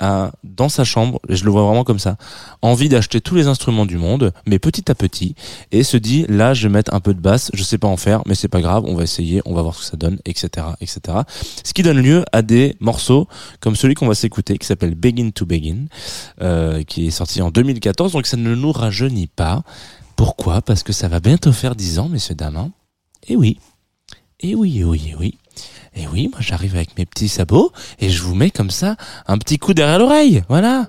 a 0.00 0.30
dans 0.44 0.68
sa 0.68 0.84
chambre 0.84 1.20
et 1.28 1.36
je 1.36 1.44
le 1.44 1.50
vois 1.50 1.62
vraiment 1.62 1.84
comme 1.84 1.98
ça 1.98 2.16
envie 2.62 2.88
d'acheter 2.88 3.20
tous 3.20 3.34
les 3.34 3.46
instruments 3.46 3.86
du 3.86 3.96
monde 3.96 4.07
mais 4.46 4.58
petit 4.58 4.90
à 4.90 4.94
petit 4.94 5.34
et 5.72 5.82
se 5.82 5.96
dit 5.96 6.24
là 6.28 6.54
je 6.54 6.68
vais 6.68 6.72
mettre 6.72 6.94
un 6.94 7.00
peu 7.00 7.14
de 7.14 7.20
basse 7.20 7.50
je 7.54 7.62
sais 7.62 7.78
pas 7.78 7.88
en 7.88 7.96
faire 7.96 8.22
mais 8.26 8.34
c'est 8.34 8.48
pas 8.48 8.60
grave 8.60 8.84
on 8.86 8.94
va 8.94 9.02
essayer 9.02 9.42
on 9.44 9.54
va 9.54 9.62
voir 9.62 9.74
ce 9.74 9.80
que 9.80 9.86
ça 9.86 9.96
donne 9.96 10.18
etc 10.24 10.66
etc 10.80 11.18
ce 11.64 11.72
qui 11.72 11.82
donne 11.82 12.00
lieu 12.00 12.24
à 12.32 12.42
des 12.42 12.76
morceaux 12.80 13.28
comme 13.60 13.76
celui 13.76 13.94
qu'on 13.94 14.06
va 14.06 14.14
s'écouter 14.14 14.58
qui 14.58 14.66
s'appelle 14.66 14.94
Begin 14.94 15.30
to 15.30 15.46
Begin 15.46 15.86
euh, 16.40 16.82
qui 16.84 17.06
est 17.06 17.10
sorti 17.10 17.42
en 17.42 17.50
2014 17.50 18.12
donc 18.12 18.26
ça 18.26 18.36
ne 18.36 18.54
nous 18.54 18.72
rajeunit 18.72 19.26
pas. 19.26 19.62
Pourquoi? 20.16 20.62
Parce 20.62 20.82
que 20.82 20.92
ça 20.92 21.08
va 21.08 21.20
bientôt 21.20 21.52
faire 21.52 21.76
10 21.76 21.98
ans 21.98 22.08
messieurs 22.08 22.34
dames 22.34 22.56
hein. 22.56 22.70
et 23.26 23.36
oui. 23.36 23.58
Et 24.40 24.54
oui 24.54 24.78
et 24.78 24.84
oui 24.84 25.10
et 25.10 25.14
oui. 25.16 25.38
Et 25.96 26.06
oui 26.06 26.28
moi 26.30 26.40
j'arrive 26.40 26.76
avec 26.76 26.96
mes 26.98 27.06
petits 27.06 27.28
sabots 27.28 27.72
et 27.98 28.08
je 28.08 28.22
vous 28.22 28.34
mets 28.34 28.50
comme 28.50 28.70
ça 28.70 28.96
un 29.26 29.38
petit 29.38 29.58
coup 29.58 29.74
derrière 29.74 29.98
l'oreille 29.98 30.42
voilà 30.48 30.88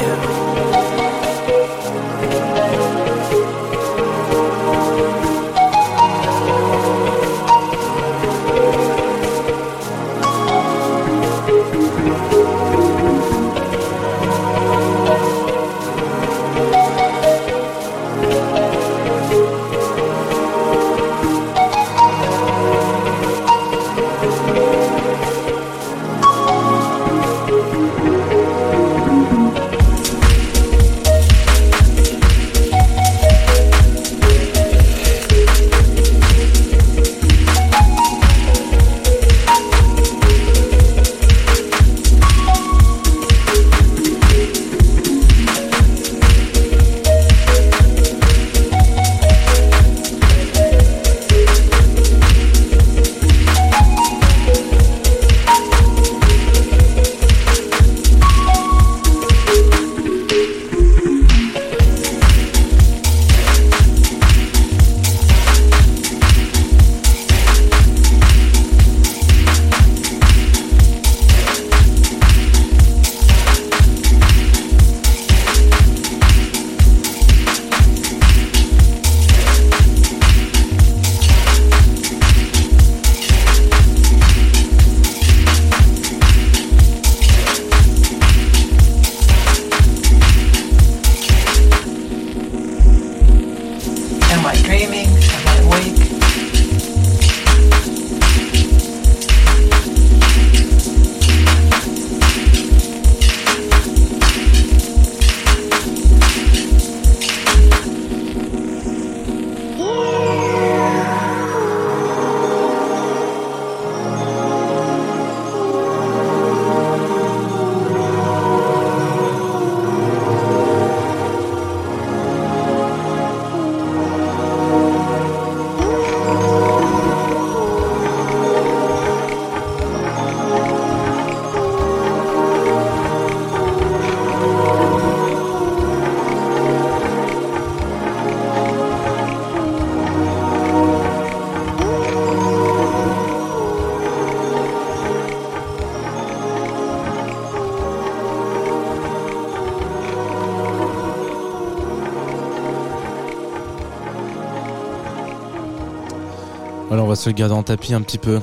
Va 157.11 157.15
se 157.15 157.29
garder 157.29 157.53
en 157.53 157.63
tapis 157.63 157.93
un 157.93 158.01
petit 158.01 158.17
peu. 158.17 158.39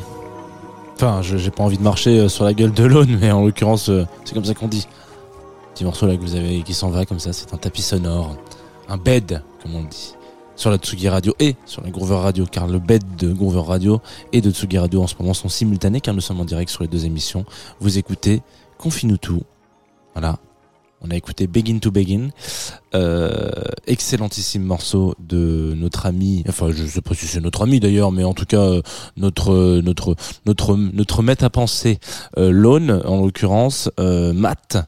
Enfin, 0.94 1.22
j'ai 1.22 1.50
pas 1.50 1.62
envie 1.62 1.78
de 1.78 1.83
marcher 1.83 2.18
euh, 2.18 2.28
sur 2.28 2.44
la 2.44 2.52
gueule 2.52 2.72
de 2.72 2.85
l'aune, 2.85 3.16
mais 3.18 3.31
en 3.31 3.46
l'occurrence, 3.46 3.88
euh, 3.88 4.04
c'est 4.26 4.35
comme 4.35 4.44
ça 4.44 4.52
qu'on 4.52 4.68
dit. 4.68 4.87
Petit 5.72 5.85
morceau 5.85 6.07
là 6.07 6.16
que 6.16 6.20
vous 6.20 6.35
avez 6.35 6.61
qui 6.62 6.74
s'en 6.74 6.90
va 6.90 7.07
comme 7.07 7.18
ça, 7.18 7.33
c'est 7.33 7.54
un 7.54 7.57
tapis 7.57 7.81
sonore, 7.81 8.37
un 8.88 8.98
bed, 8.98 9.42
comme 9.62 9.74
on 9.74 9.85
dit, 9.85 10.14
sur 10.54 10.70
la 10.70 10.76
Tsugi 10.76 11.09
Radio 11.09 11.35
et 11.38 11.57
sur 11.64 11.83
la 11.83 11.88
Groover 11.90 12.16
Radio, 12.16 12.44
car 12.44 12.66
le 12.66 12.78
bed 12.78 13.02
de 13.16 13.33
Groover 13.33 13.62
Radio 13.66 14.02
et 14.33 14.42
de 14.42 14.50
Tsugi 14.50 14.76
Radio 14.76 15.02
en 15.02 15.07
ce 15.07 15.14
moment 15.18 15.33
sont 15.33 15.48
simultanés, 15.48 16.02
car 16.02 16.12
nous 16.12 16.20
sommes 16.20 16.40
en 16.40 16.44
direct 16.44 16.70
sur 16.70 16.83
les 16.83 16.88
deux 16.88 17.07
émissions. 17.07 17.46
Vous 17.81 17.96
écoutez 17.96 18.42
Confine-nous 18.76 19.16
tout. 19.16 19.42
Voilà. 20.14 20.37
On 21.01 21.11
a 21.11 21.17
écouté 21.17 21.47
Begin 21.47 21.79
to 21.79 21.93
Begin, 21.93 22.31
euh, 22.95 23.51
excellentissime 23.87 24.63
morceau 24.63 25.15
de 25.21 25.75
notre 25.77 26.07
ami, 26.07 26.43
enfin 26.49 26.71
je 26.73 26.87
sais 26.87 27.03
pas 27.03 27.15
si 27.15 27.27
c'est 27.27 27.41
notre 27.41 27.63
ami 27.63 27.79
d'ailleurs, 27.79 28.11
mais 28.11 28.25
en 28.25 28.35
tout 28.35 28.47
cas 28.47 28.63
euh, 28.63 28.83
notre 29.17 29.53
euh, 29.53 29.83
notre 29.83 30.17
notre 30.47 30.75
notre 30.75 31.23
maître 31.23 31.45
à 31.45 31.51
penser, 31.51 31.99
Lone 32.37 33.03
en 33.05 33.21
l'occurrence, 33.21 33.91
Matt, 33.99 34.79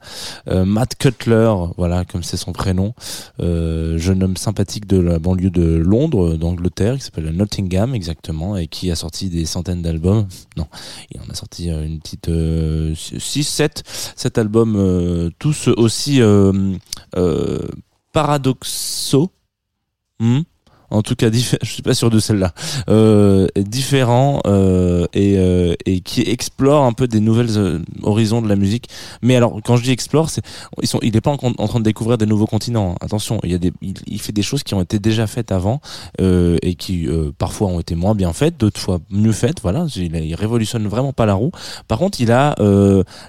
Matt 0.49 0.97
Cutler, 0.97 1.53
voilà 1.77 2.05
comme 2.05 2.23
c'est 2.23 2.37
son 2.37 2.53
prénom, 2.53 2.95
jeune 3.39 4.23
homme 4.23 4.37
sympathique 4.37 4.87
de 4.87 4.99
la 4.99 5.19
banlieue 5.19 5.51
de 5.51 5.77
Londres, 5.77 6.37
d'Angleterre, 6.37 6.97
qui 6.97 7.03
s'appelle 7.03 7.31
Nottingham 7.31 7.95
exactement, 7.95 8.57
et 8.57 8.67
qui 8.67 8.91
a 8.91 8.97
sorti 8.97 9.29
des 9.29 9.45
centaines 9.45 9.83
d'albums. 9.83 10.27
Non, 10.57 10.67
il 11.11 11.21
en 11.21 11.31
a 11.31 11.35
sorti 11.35 11.69
une 11.69 12.01
petite 12.01 12.31
6, 12.95 13.45
7, 13.45 13.83
7 14.17 14.39
albums, 14.39 15.31
tous 15.39 15.69
aussi 15.69 16.00
euh, 16.09 16.77
euh, 17.17 17.69
paradoxaux. 18.13 19.31
Hmm 20.19 20.41
en 20.91 21.03
tout 21.03 21.15
cas, 21.15 21.31
je 21.33 21.69
suis 21.69 21.83
pas 21.83 21.95
sûr 21.95 22.11
de 22.11 22.19
celle-là. 22.19 22.53
Euh, 22.89 23.47
différents 23.57 24.41
euh, 24.47 25.07
et, 25.13 25.35
euh, 25.39 25.75
et 25.87 26.01
qui 26.01 26.23
explore 26.23 26.85
un 26.85 26.93
peu 26.93 27.07
des 27.09 27.21
nouvelles 27.21 27.57
euh, 27.57 27.79
horizons 28.03 28.43
de 28.43 28.49
la 28.49 28.57
musique. 28.57 28.89
Mais 29.23 29.37
alors, 29.37 29.61
quand 29.65 29.77
je 29.77 29.83
dis 29.83 29.91
explore, 29.91 30.31
c'est 30.31 30.43
ils 30.83 30.89
sont, 30.89 30.99
il 31.03 31.17
est 31.17 31.21
pas 31.21 31.31
en, 31.31 31.39
en 31.41 31.69
train 31.69 31.79
de 31.79 31.85
découvrir 31.85 32.19
des 32.19 32.27
nouveaux 32.27 32.47
continents. 32.47 32.97
Attention, 33.01 33.41
il 33.45 33.53
y 33.53 33.55
a 33.55 33.59
des, 33.59 33.73
il, 33.83 33.95
il 34.07 34.21
fait 34.21 34.33
des 34.33 34.43
choses 34.43 34.63
qui 34.63 34.75
ont 34.75 34.83
été 34.83 34.99
déjà 34.99 35.27
faites 35.27 35.53
avant 35.53 35.81
euh, 36.21 36.59
et 36.63 36.75
qui 36.75 37.07
euh, 37.07 37.31
parfois 37.37 37.69
ont 37.69 37.81
été 37.81 37.95
moins 37.95 38.15
bien 38.15 38.33
faites, 38.33 38.59
d'autres 38.59 38.81
fois 38.81 38.99
mieux 39.11 39.33
faites. 39.33 39.61
Voilà, 39.63 39.87
il, 39.97 40.15
il 40.17 40.35
révolutionne 40.35 40.87
vraiment 40.89 41.13
pas 41.13 41.27
la 41.27 41.35
roue. 41.35 41.53
Par 41.89 41.99
contre, 41.99 42.21
il 42.21 42.33
a 42.33 42.55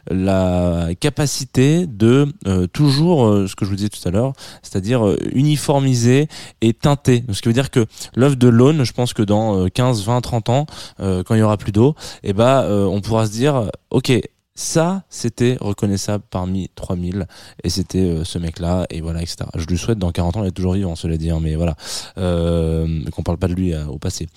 la 0.09 0.89
capacité 0.99 1.85
de 1.87 2.27
toujours, 2.73 3.47
ce 3.47 3.55
que 3.55 3.65
je 3.65 3.69
vous 3.69 3.75
disais 3.75 3.89
tout 3.89 4.05
à 4.07 4.11
l'heure, 4.11 4.33
c'est-à-dire 4.61 5.15
uniformiser 5.33 6.27
et 6.61 6.73
teinter. 6.73 7.23
Veut 7.51 7.61
dire 7.61 7.71
que 7.71 7.85
l'œuvre 8.15 8.35
de 8.35 8.47
Lone, 8.47 8.83
je 8.83 8.93
pense 8.93 9.13
que 9.13 9.21
dans 9.23 9.65
euh, 9.65 9.67
15, 9.67 10.03
20, 10.03 10.21
30 10.21 10.49
ans, 10.49 10.65
euh, 10.99 11.23
quand 11.23 11.35
il 11.35 11.39
y 11.39 11.43
aura 11.43 11.57
plus 11.57 11.71
d'eau, 11.71 11.95
eh 12.23 12.33
ben, 12.33 12.63
euh, 12.63 12.85
on 12.85 13.01
pourra 13.01 13.25
se 13.25 13.31
dire, 13.31 13.69
ok, 13.89 14.11
ça, 14.61 15.03
c'était 15.09 15.57
reconnaissable 15.59 16.23
parmi 16.29 16.69
3000 16.75 17.25
et 17.63 17.69
c'était 17.69 17.99
euh, 17.99 18.23
ce 18.23 18.37
mec-là 18.37 18.85
et 18.89 19.01
voilà, 19.01 19.21
etc. 19.21 19.37
Je 19.55 19.65
lui 19.65 19.77
souhaite 19.77 19.97
dans 19.97 20.11
40 20.11 20.37
ans, 20.37 20.43
il 20.43 20.49
est 20.49 20.51
toujours 20.51 20.73
vivant, 20.73 20.95
cela 20.95 21.17
dit, 21.17 21.31
hein, 21.31 21.39
mais 21.41 21.55
voilà, 21.55 21.75
euh, 22.17 23.03
qu'on 23.11 23.23
parle 23.23 23.37
pas 23.37 23.47
de 23.47 23.53
lui 23.53 23.73
euh, 23.73 23.85
au 23.85 23.97
passé. 23.97 24.27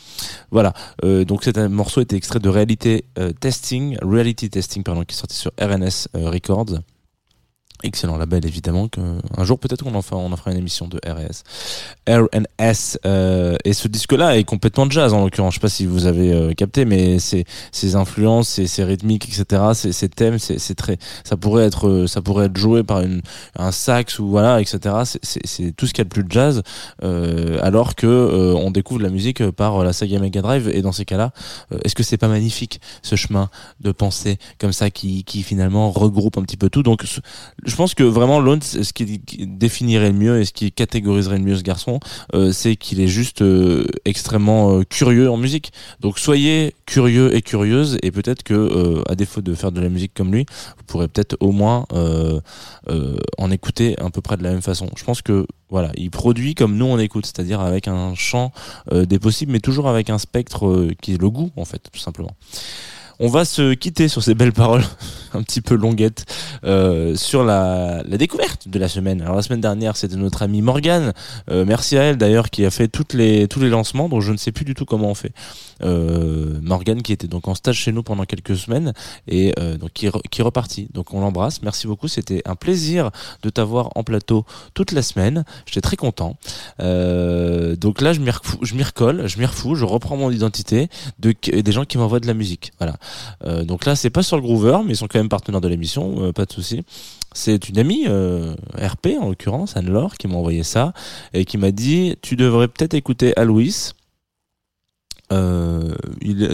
Voilà, 0.50 0.72
euh, 1.04 1.24
donc 1.24 1.44
cet 1.44 1.58
morceau 1.58 2.00
était 2.00 2.16
extrait 2.16 2.38
de 2.38 2.48
Reality 2.48 3.04
euh, 3.18 3.32
Testing, 3.32 3.98
Reality 4.02 4.50
Testing, 4.50 4.82
pardon, 4.82 5.04
qui 5.04 5.14
est 5.14 5.18
sorti 5.18 5.36
sur 5.36 5.50
RNS 5.60 6.08
euh, 6.16 6.30
Records. 6.30 6.78
Excellent 7.86 8.16
label 8.16 8.46
évidemment 8.46 8.88
que 8.88 9.00
un 9.36 9.44
jour 9.44 9.58
peut-être 9.58 9.84
qu'on 9.84 9.94
en 9.94 10.00
fera 10.00 10.16
on 10.16 10.32
en 10.32 10.36
fera 10.36 10.52
une 10.52 10.56
émission 10.56 10.88
de 10.88 10.98
RS 11.06 11.42
RNS 12.08 12.96
euh, 13.04 13.56
et 13.64 13.74
ce 13.74 13.88
disque 13.88 14.12
là 14.14 14.38
est 14.38 14.44
complètement 14.44 14.88
jazz 14.88 15.12
en 15.12 15.22
l'occurrence. 15.22 15.52
Je 15.52 15.58
sais 15.58 15.62
pas 15.62 15.68
si 15.68 15.84
vous 15.84 16.06
avez 16.06 16.32
euh, 16.32 16.54
capté 16.54 16.86
mais 16.86 17.18
c'est 17.18 17.44
ses 17.72 17.94
influences 17.94 18.48
ses, 18.48 18.66
ses 18.68 18.84
rythmiques 18.84 19.28
etc 19.28 19.62
ses, 19.74 19.92
ses 19.92 20.08
thèmes 20.08 20.38
c'est 20.38 20.74
très 20.74 20.96
ça 21.24 21.36
pourrait 21.36 21.64
être 21.66 21.88
euh, 21.88 22.06
ça 22.06 22.22
pourrait 22.22 22.46
être 22.46 22.56
joué 22.56 22.84
par 22.84 23.02
une 23.02 23.20
un 23.58 23.70
sax 23.70 24.18
ou 24.18 24.28
voilà 24.28 24.62
etc 24.62 24.78
c'est- 25.04 25.72
tout 25.76 25.86
ce 25.86 25.92
qu'il 25.92 25.98
y 25.98 26.00
a 26.00 26.04
de 26.04 26.08
plus 26.08 26.24
jazz 26.26 26.62
euh, 27.02 27.58
alors 27.62 27.94
que 27.96 28.06
euh, 28.06 28.54
on 28.54 28.70
découvre 28.70 29.02
la 29.02 29.10
musique 29.10 29.46
par 29.50 29.84
la 29.84 29.92
saga 29.92 30.18
Mega 30.20 30.40
Drive 30.40 30.70
et 30.72 30.80
dans 30.80 30.92
ces 30.92 31.04
cas 31.04 31.18
là 31.18 31.32
est-ce 31.84 31.94
que 31.94 32.02
c'est 32.02 32.16
pas 32.16 32.28
magnifique 32.28 32.80
ce 33.02 33.14
chemin 33.14 33.50
de 33.82 33.92
pensée 33.92 34.38
comme 34.58 34.72
ça 34.72 34.88
qui 34.88 35.22
qui 35.24 35.42
finalement 35.42 35.90
regroupe 35.90 36.38
un 36.38 36.42
petit 36.42 36.56
peu 36.56 36.70
tout? 36.70 36.82
Donc 36.82 37.04
je 37.74 37.76
pense 37.76 37.96
que 37.96 38.04
vraiment 38.04 38.38
Lone, 38.38 38.62
ce 38.62 38.92
qui 38.92 39.20
définirait 39.48 40.12
le 40.12 40.16
mieux 40.16 40.40
et 40.40 40.44
ce 40.44 40.52
qui 40.52 40.70
catégoriserait 40.70 41.38
le 41.38 41.44
mieux 41.44 41.56
ce 41.56 41.64
garçon, 41.64 41.98
euh, 42.32 42.52
c'est 42.52 42.76
qu'il 42.76 43.00
est 43.00 43.08
juste 43.08 43.42
euh, 43.42 43.84
extrêmement 44.04 44.78
euh, 44.78 44.84
curieux 44.84 45.28
en 45.28 45.36
musique. 45.36 45.72
Donc 45.98 46.20
soyez 46.20 46.76
curieux 46.86 47.34
et 47.34 47.42
curieuse 47.42 47.98
et 48.04 48.12
peut-être 48.12 48.44
que 48.44 49.02
à 49.10 49.16
défaut 49.16 49.40
de 49.40 49.52
faire 49.54 49.72
de 49.72 49.80
la 49.80 49.88
musique 49.88 50.12
comme 50.14 50.32
lui, 50.32 50.46
vous 50.76 50.84
pourrez 50.86 51.08
peut-être 51.08 51.36
au 51.40 51.50
moins 51.50 51.84
en 53.38 53.50
écouter 53.50 53.98
à 53.98 54.08
peu 54.08 54.20
près 54.20 54.36
de 54.36 54.44
la 54.44 54.52
même 54.52 54.62
façon. 54.62 54.88
Je 54.96 55.02
pense 55.02 55.20
que 55.20 55.44
voilà, 55.68 55.90
il 55.96 56.12
produit 56.12 56.54
comme 56.54 56.76
nous 56.76 56.86
on 56.86 57.00
écoute, 57.00 57.26
c'est-à-dire 57.26 57.60
avec 57.60 57.88
un 57.88 58.14
champ 58.14 58.52
des 58.92 59.18
possibles, 59.18 59.50
mais 59.50 59.58
toujours 59.58 59.88
avec 59.88 60.10
un 60.10 60.18
spectre 60.18 60.86
qui 61.02 61.14
est 61.14 61.20
le 61.20 61.28
goût 61.28 61.50
en 61.56 61.64
fait, 61.64 61.82
tout 61.92 61.98
simplement. 61.98 62.36
On 63.20 63.28
va 63.28 63.44
se 63.44 63.74
quitter 63.74 64.08
sur 64.08 64.22
ces 64.22 64.34
belles 64.34 64.52
paroles 64.52 64.82
un 65.34 65.42
petit 65.42 65.60
peu 65.60 65.74
longuettes 65.74 66.24
euh, 66.64 67.14
sur 67.14 67.44
la, 67.44 68.02
découverte 68.04 68.68
de 68.68 68.78
la 68.78 68.88
semaine. 68.88 69.22
Alors 69.22 69.36
la 69.36 69.42
semaine 69.42 69.60
dernière, 69.60 69.96
c'était 69.96 70.16
notre 70.16 70.42
amie 70.42 70.62
Morgane. 70.62 71.12
Euh, 71.50 71.64
merci 71.66 71.96
à 71.96 72.02
elle 72.02 72.16
d'ailleurs 72.16 72.50
qui 72.50 72.64
a 72.64 72.70
fait 72.70 72.88
toutes 72.88 73.12
les 73.12 73.48
tous 73.48 73.60
les 73.60 73.68
lancements, 73.68 74.08
dont 74.08 74.20
je 74.20 74.32
ne 74.32 74.36
sais 74.36 74.52
plus 74.52 74.64
du 74.64 74.74
tout 74.74 74.84
comment 74.84 75.10
on 75.10 75.14
fait. 75.14 75.32
Euh, 75.82 76.58
Morgane 76.62 77.02
qui 77.02 77.12
était 77.12 77.26
donc 77.26 77.48
en 77.48 77.54
stage 77.54 77.76
chez 77.76 77.92
nous 77.92 78.02
pendant 78.02 78.24
quelques 78.24 78.56
semaines 78.56 78.92
et 79.28 79.52
euh, 79.58 79.76
donc 79.76 79.90
qui, 79.92 80.06
re- 80.08 80.22
qui 80.30 80.40
est 80.40 80.44
reparti. 80.44 80.88
Donc 80.94 81.12
on 81.12 81.20
l'embrasse. 81.20 81.62
Merci 81.62 81.86
beaucoup. 81.86 82.08
C'était 82.08 82.42
un 82.46 82.54
plaisir 82.54 83.10
de 83.42 83.50
t'avoir 83.50 83.90
en 83.96 84.04
plateau 84.04 84.44
toute 84.74 84.92
la 84.92 85.02
semaine. 85.02 85.44
J'étais 85.66 85.80
très 85.80 85.96
content. 85.96 86.36
Euh, 86.80 87.76
donc 87.76 88.00
là, 88.00 88.12
je 88.12 88.20
m'y 88.20 88.30
refou- 88.30 88.58
je 88.62 88.74
m'y 88.74 88.82
recolle, 88.82 89.26
je 89.26 89.38
m'y 89.38 89.46
refous, 89.46 89.74
je 89.74 89.84
reprends 89.84 90.16
mon 90.16 90.30
identité 90.30 90.88
de 91.18 91.34
des 91.50 91.72
gens 91.72 91.84
qui 91.84 91.98
m'envoient 91.98 92.20
de 92.20 92.26
la 92.26 92.34
musique. 92.34 92.72
Voilà. 92.78 92.96
Euh, 93.44 93.64
donc 93.64 93.84
là, 93.84 93.96
c'est 93.96 94.10
pas 94.10 94.22
sur 94.22 94.36
le 94.36 94.42
Groover, 94.42 94.78
mais 94.84 94.92
ils 94.92 94.96
sont 94.96 95.06
quand 95.08 95.18
même 95.18 95.28
partenaires 95.28 95.60
de 95.60 95.68
l'émission, 95.68 96.22
euh, 96.22 96.32
pas 96.32 96.44
de 96.46 96.52
souci. 96.52 96.82
C'est 97.32 97.68
une 97.68 97.78
amie, 97.78 98.04
euh, 98.06 98.54
RP 98.80 99.08
en 99.20 99.28
l'occurrence, 99.28 99.76
Anne-Laure, 99.76 100.14
qui 100.16 100.28
m'a 100.28 100.36
envoyé 100.36 100.62
ça 100.62 100.92
et 101.32 101.44
qui 101.44 101.58
m'a 101.58 101.72
dit 101.72 102.16
tu 102.22 102.36
devrais 102.36 102.68
peut-être 102.68 102.94
écouter 102.94 103.36
Aloïs. 103.36 103.94
Euh, 105.32 105.94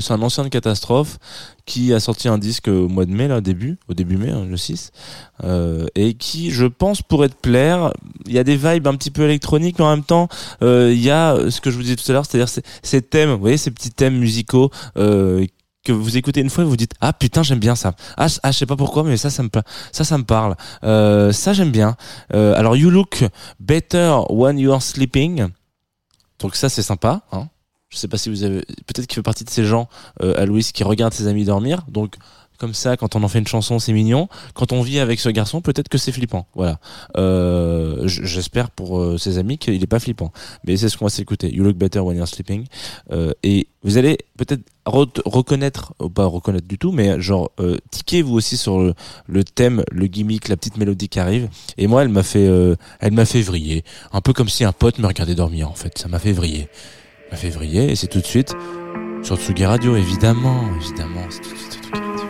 c'est 0.00 0.12
un 0.12 0.22
ancien 0.22 0.44
de 0.44 0.48
catastrophe 0.48 1.18
qui 1.66 1.92
a 1.92 1.98
sorti 1.98 2.28
un 2.28 2.38
disque 2.38 2.68
au 2.68 2.88
mois 2.88 3.04
de 3.04 3.10
mai 3.10 3.26
là 3.26 3.40
début 3.40 3.78
au 3.88 3.94
début 3.94 4.16
mai 4.16 4.30
hein, 4.30 4.46
le 4.48 4.56
6 4.56 4.92
euh, 5.42 5.86
et 5.96 6.14
qui 6.14 6.52
je 6.52 6.66
pense 6.66 7.02
pourrait 7.02 7.30
te 7.30 7.34
plaire. 7.34 7.92
Il 8.26 8.32
y 8.32 8.38
a 8.38 8.44
des 8.44 8.56
vibes 8.56 8.86
un 8.86 8.94
petit 8.94 9.10
peu 9.10 9.22
électroniques 9.22 9.78
mais 9.78 9.84
en 9.84 9.90
même 9.90 10.04
temps 10.04 10.28
euh, 10.62 10.92
il 10.94 11.02
y 11.02 11.10
a 11.10 11.50
ce 11.50 11.60
que 11.60 11.70
je 11.70 11.76
vous 11.76 11.82
disais 11.82 11.96
tout 11.96 12.08
à 12.10 12.12
l'heure 12.12 12.26
c'est-à-dire 12.26 12.48
ces, 12.82 13.02
thèmes 13.02 13.32
vous 13.32 13.40
voyez 13.40 13.56
ces 13.56 13.72
petits 13.72 13.90
thèmes 13.90 14.16
musicaux 14.16 14.70
euh, 14.96 15.44
que 15.84 15.92
vous 15.92 16.16
écoutez 16.16 16.40
une 16.40 16.50
fois 16.50 16.64
et 16.64 16.66
vous 16.66 16.76
dites 16.76 16.94
ah 17.00 17.12
putain 17.12 17.42
j'aime 17.42 17.58
bien 17.58 17.74
ça. 17.74 17.94
Ah, 18.16 18.26
ah 18.42 18.50
je 18.52 18.58
sais 18.58 18.66
pas 18.66 18.76
pourquoi 18.76 19.02
mais 19.02 19.16
ça 19.16 19.30
ça 19.30 19.42
me 19.42 19.48
ça 19.92 20.04
ça 20.04 20.18
me 20.18 20.24
parle. 20.24 20.56
Euh, 20.84 21.32
ça 21.32 21.52
j'aime 21.52 21.70
bien. 21.70 21.96
Euh, 22.34 22.54
alors 22.54 22.76
you 22.76 22.90
look 22.90 23.24
better 23.58 24.18
when 24.28 24.58
you 24.58 24.72
are 24.72 24.82
sleeping. 24.82 25.48
Donc 26.38 26.56
ça 26.56 26.68
c'est 26.68 26.82
sympa. 26.82 27.22
Hein. 27.32 27.48
Je 27.90 27.96
sais 27.98 28.08
pas 28.08 28.18
si 28.18 28.28
vous 28.30 28.44
avez, 28.44 28.60
peut-être 28.86 29.06
qu'il 29.06 29.16
fait 29.16 29.22
partie 29.22 29.44
de 29.44 29.50
ces 29.50 29.64
gens 29.64 29.88
euh, 30.22 30.40
à 30.40 30.46
Louis 30.46 30.62
qui 30.72 30.84
regardent 30.84 31.12
ses 31.14 31.26
amis 31.26 31.44
dormir. 31.44 31.82
Donc 31.88 32.14
comme 32.56 32.74
ça, 32.74 32.98
quand 32.98 33.16
on 33.16 33.22
en 33.22 33.28
fait 33.28 33.38
une 33.38 33.46
chanson, 33.46 33.78
c'est 33.78 33.94
mignon. 33.94 34.28
Quand 34.52 34.72
on 34.72 34.82
vit 34.82 34.98
avec 35.00 35.18
ce 35.18 35.30
garçon, 35.30 35.62
peut-être 35.62 35.88
que 35.88 35.96
c'est 35.96 36.12
flippant. 36.12 36.46
Voilà. 36.54 36.78
Euh, 37.16 38.06
J'espère 38.06 38.70
pour 38.70 39.00
euh, 39.00 39.16
ses 39.16 39.38
amis 39.38 39.56
qu'il 39.56 39.82
est 39.82 39.86
pas 39.86 39.98
flippant. 39.98 40.30
Mais 40.64 40.76
c'est 40.76 40.90
ce 40.90 40.98
qu'on 40.98 41.06
va 41.06 41.10
s'écouter. 41.10 41.50
You 41.50 41.64
look 41.64 41.76
better 41.78 42.00
when 42.00 42.18
you're 42.18 42.28
sleeping. 42.28 42.66
Euh, 43.12 43.32
et 43.42 43.66
vous 43.82 43.96
allez 43.96 44.18
peut-être 44.36 44.60
re- 44.84 45.22
reconnaître, 45.24 45.94
ou 46.00 46.10
pas 46.10 46.26
reconnaître 46.26 46.68
du 46.68 46.76
tout, 46.76 46.92
mais 46.92 47.18
genre 47.18 47.50
euh, 47.60 47.78
tiquer 47.90 48.20
vous 48.20 48.34
aussi 48.34 48.58
sur 48.58 48.78
le, 49.26 49.44
thème, 49.44 49.82
le 49.90 50.06
gimmick, 50.06 50.48
la 50.48 50.58
petite 50.58 50.76
mélodie 50.76 51.08
qui 51.08 51.18
arrive. 51.18 51.48
Et 51.78 51.86
moi, 51.86 52.02
elle 52.02 52.10
m'a 52.10 52.22
fait, 52.22 52.46
euh, 52.46 52.76
elle 52.98 53.12
m'a 53.12 53.24
fait 53.24 53.40
vriller, 53.40 53.84
un 54.12 54.20
peu 54.20 54.34
comme 54.34 54.50
si 54.50 54.64
un 54.64 54.72
pote 54.72 54.98
me 54.98 55.06
regardait 55.06 55.34
dormir 55.34 55.70
en 55.70 55.74
fait. 55.74 55.96
Ça 55.96 56.08
m'a 56.08 56.18
fait 56.18 56.32
vriller, 56.32 56.68
vriller. 57.50 57.90
Et 57.90 57.96
c'est 57.96 58.06
tout 58.06 58.20
de 58.20 58.26
suite 58.26 58.54
sur 59.22 59.36
Tsugi 59.36 59.64
Radio, 59.64 59.96
évidemment, 59.96 60.62
évidemment, 60.80 61.26
c'est 61.28 61.40
tout 61.40 61.50
de 61.50 61.58
suite 61.58 61.80
sur. 61.92 62.29